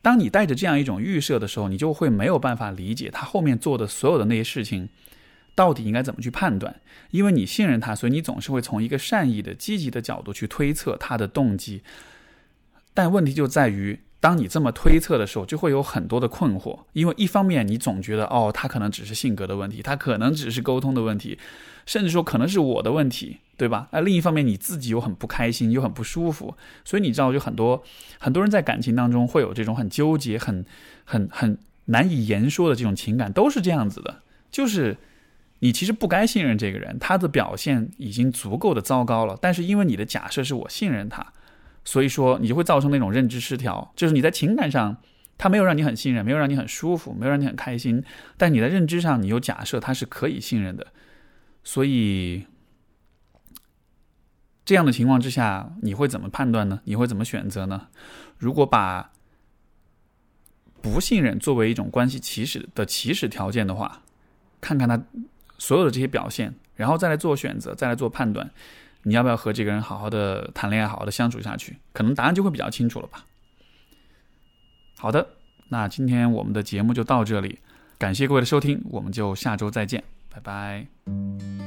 [0.00, 4.88] 当你带着这样一种预设的时候，你就会没有办法理解他后面做的所有的那些事情。
[5.54, 6.80] 到底应该怎么去判断？
[7.10, 11.82] 因为你信任他，所以你总是会从一个善意的、积极的角度去推测他的动机。
[12.92, 16.80] 但问题就在于，当你这么推测的时候，就会有很多的困惑。
[16.92, 21.38] 因为一方面，你总觉得哦，他可能只是性格的问题，他可能只是沟通的问题，
[21.86, 23.88] 甚至说可能是我的问题，对吧？
[23.92, 26.56] 那另一方面，你自己又很不开心，又很不舒服。
[26.84, 27.82] 所以你知道，就很多
[28.18, 30.64] 很多人在感情当中会有这种很纠结、很
[31.04, 34.96] 很很难以言说的这种情感，都是这样子的，就是。
[35.60, 39.38] 你其实不该信任这个人，他的表现已经足够的糟糕了。
[39.40, 41.32] 但是因为你的假设是我信任他，
[41.84, 44.96] 所以说你就会造成那种认知失调，就是你在情感上
[45.38, 48.04] 他没有让你很信任，没有让你很舒服，没有让你很开心，
[48.36, 50.88] 但你在认知上你又假设他是可以信任的，
[51.62, 52.44] 所以
[54.66, 56.80] 这样的情况之下，你会怎么判断呢？
[56.84, 57.88] 你会怎么选择呢？
[58.36, 59.12] 如果把
[60.82, 64.02] 不信任作为一种关系起始的起始条件的话，
[64.60, 65.02] 看看他。
[65.64, 68.50] 所有的这些表现，然后再来做选择，再来做判断，
[69.04, 71.78] 你要不要和这个人好好的谈恋爱，好好的相处下去？
[71.94, 73.24] 可能答案就会比较清楚了吧。
[74.98, 75.26] 好的，
[75.70, 77.60] 那今天我们的节目就到这里，
[77.96, 81.63] 感谢各位的收听，我们就下周再见，拜拜。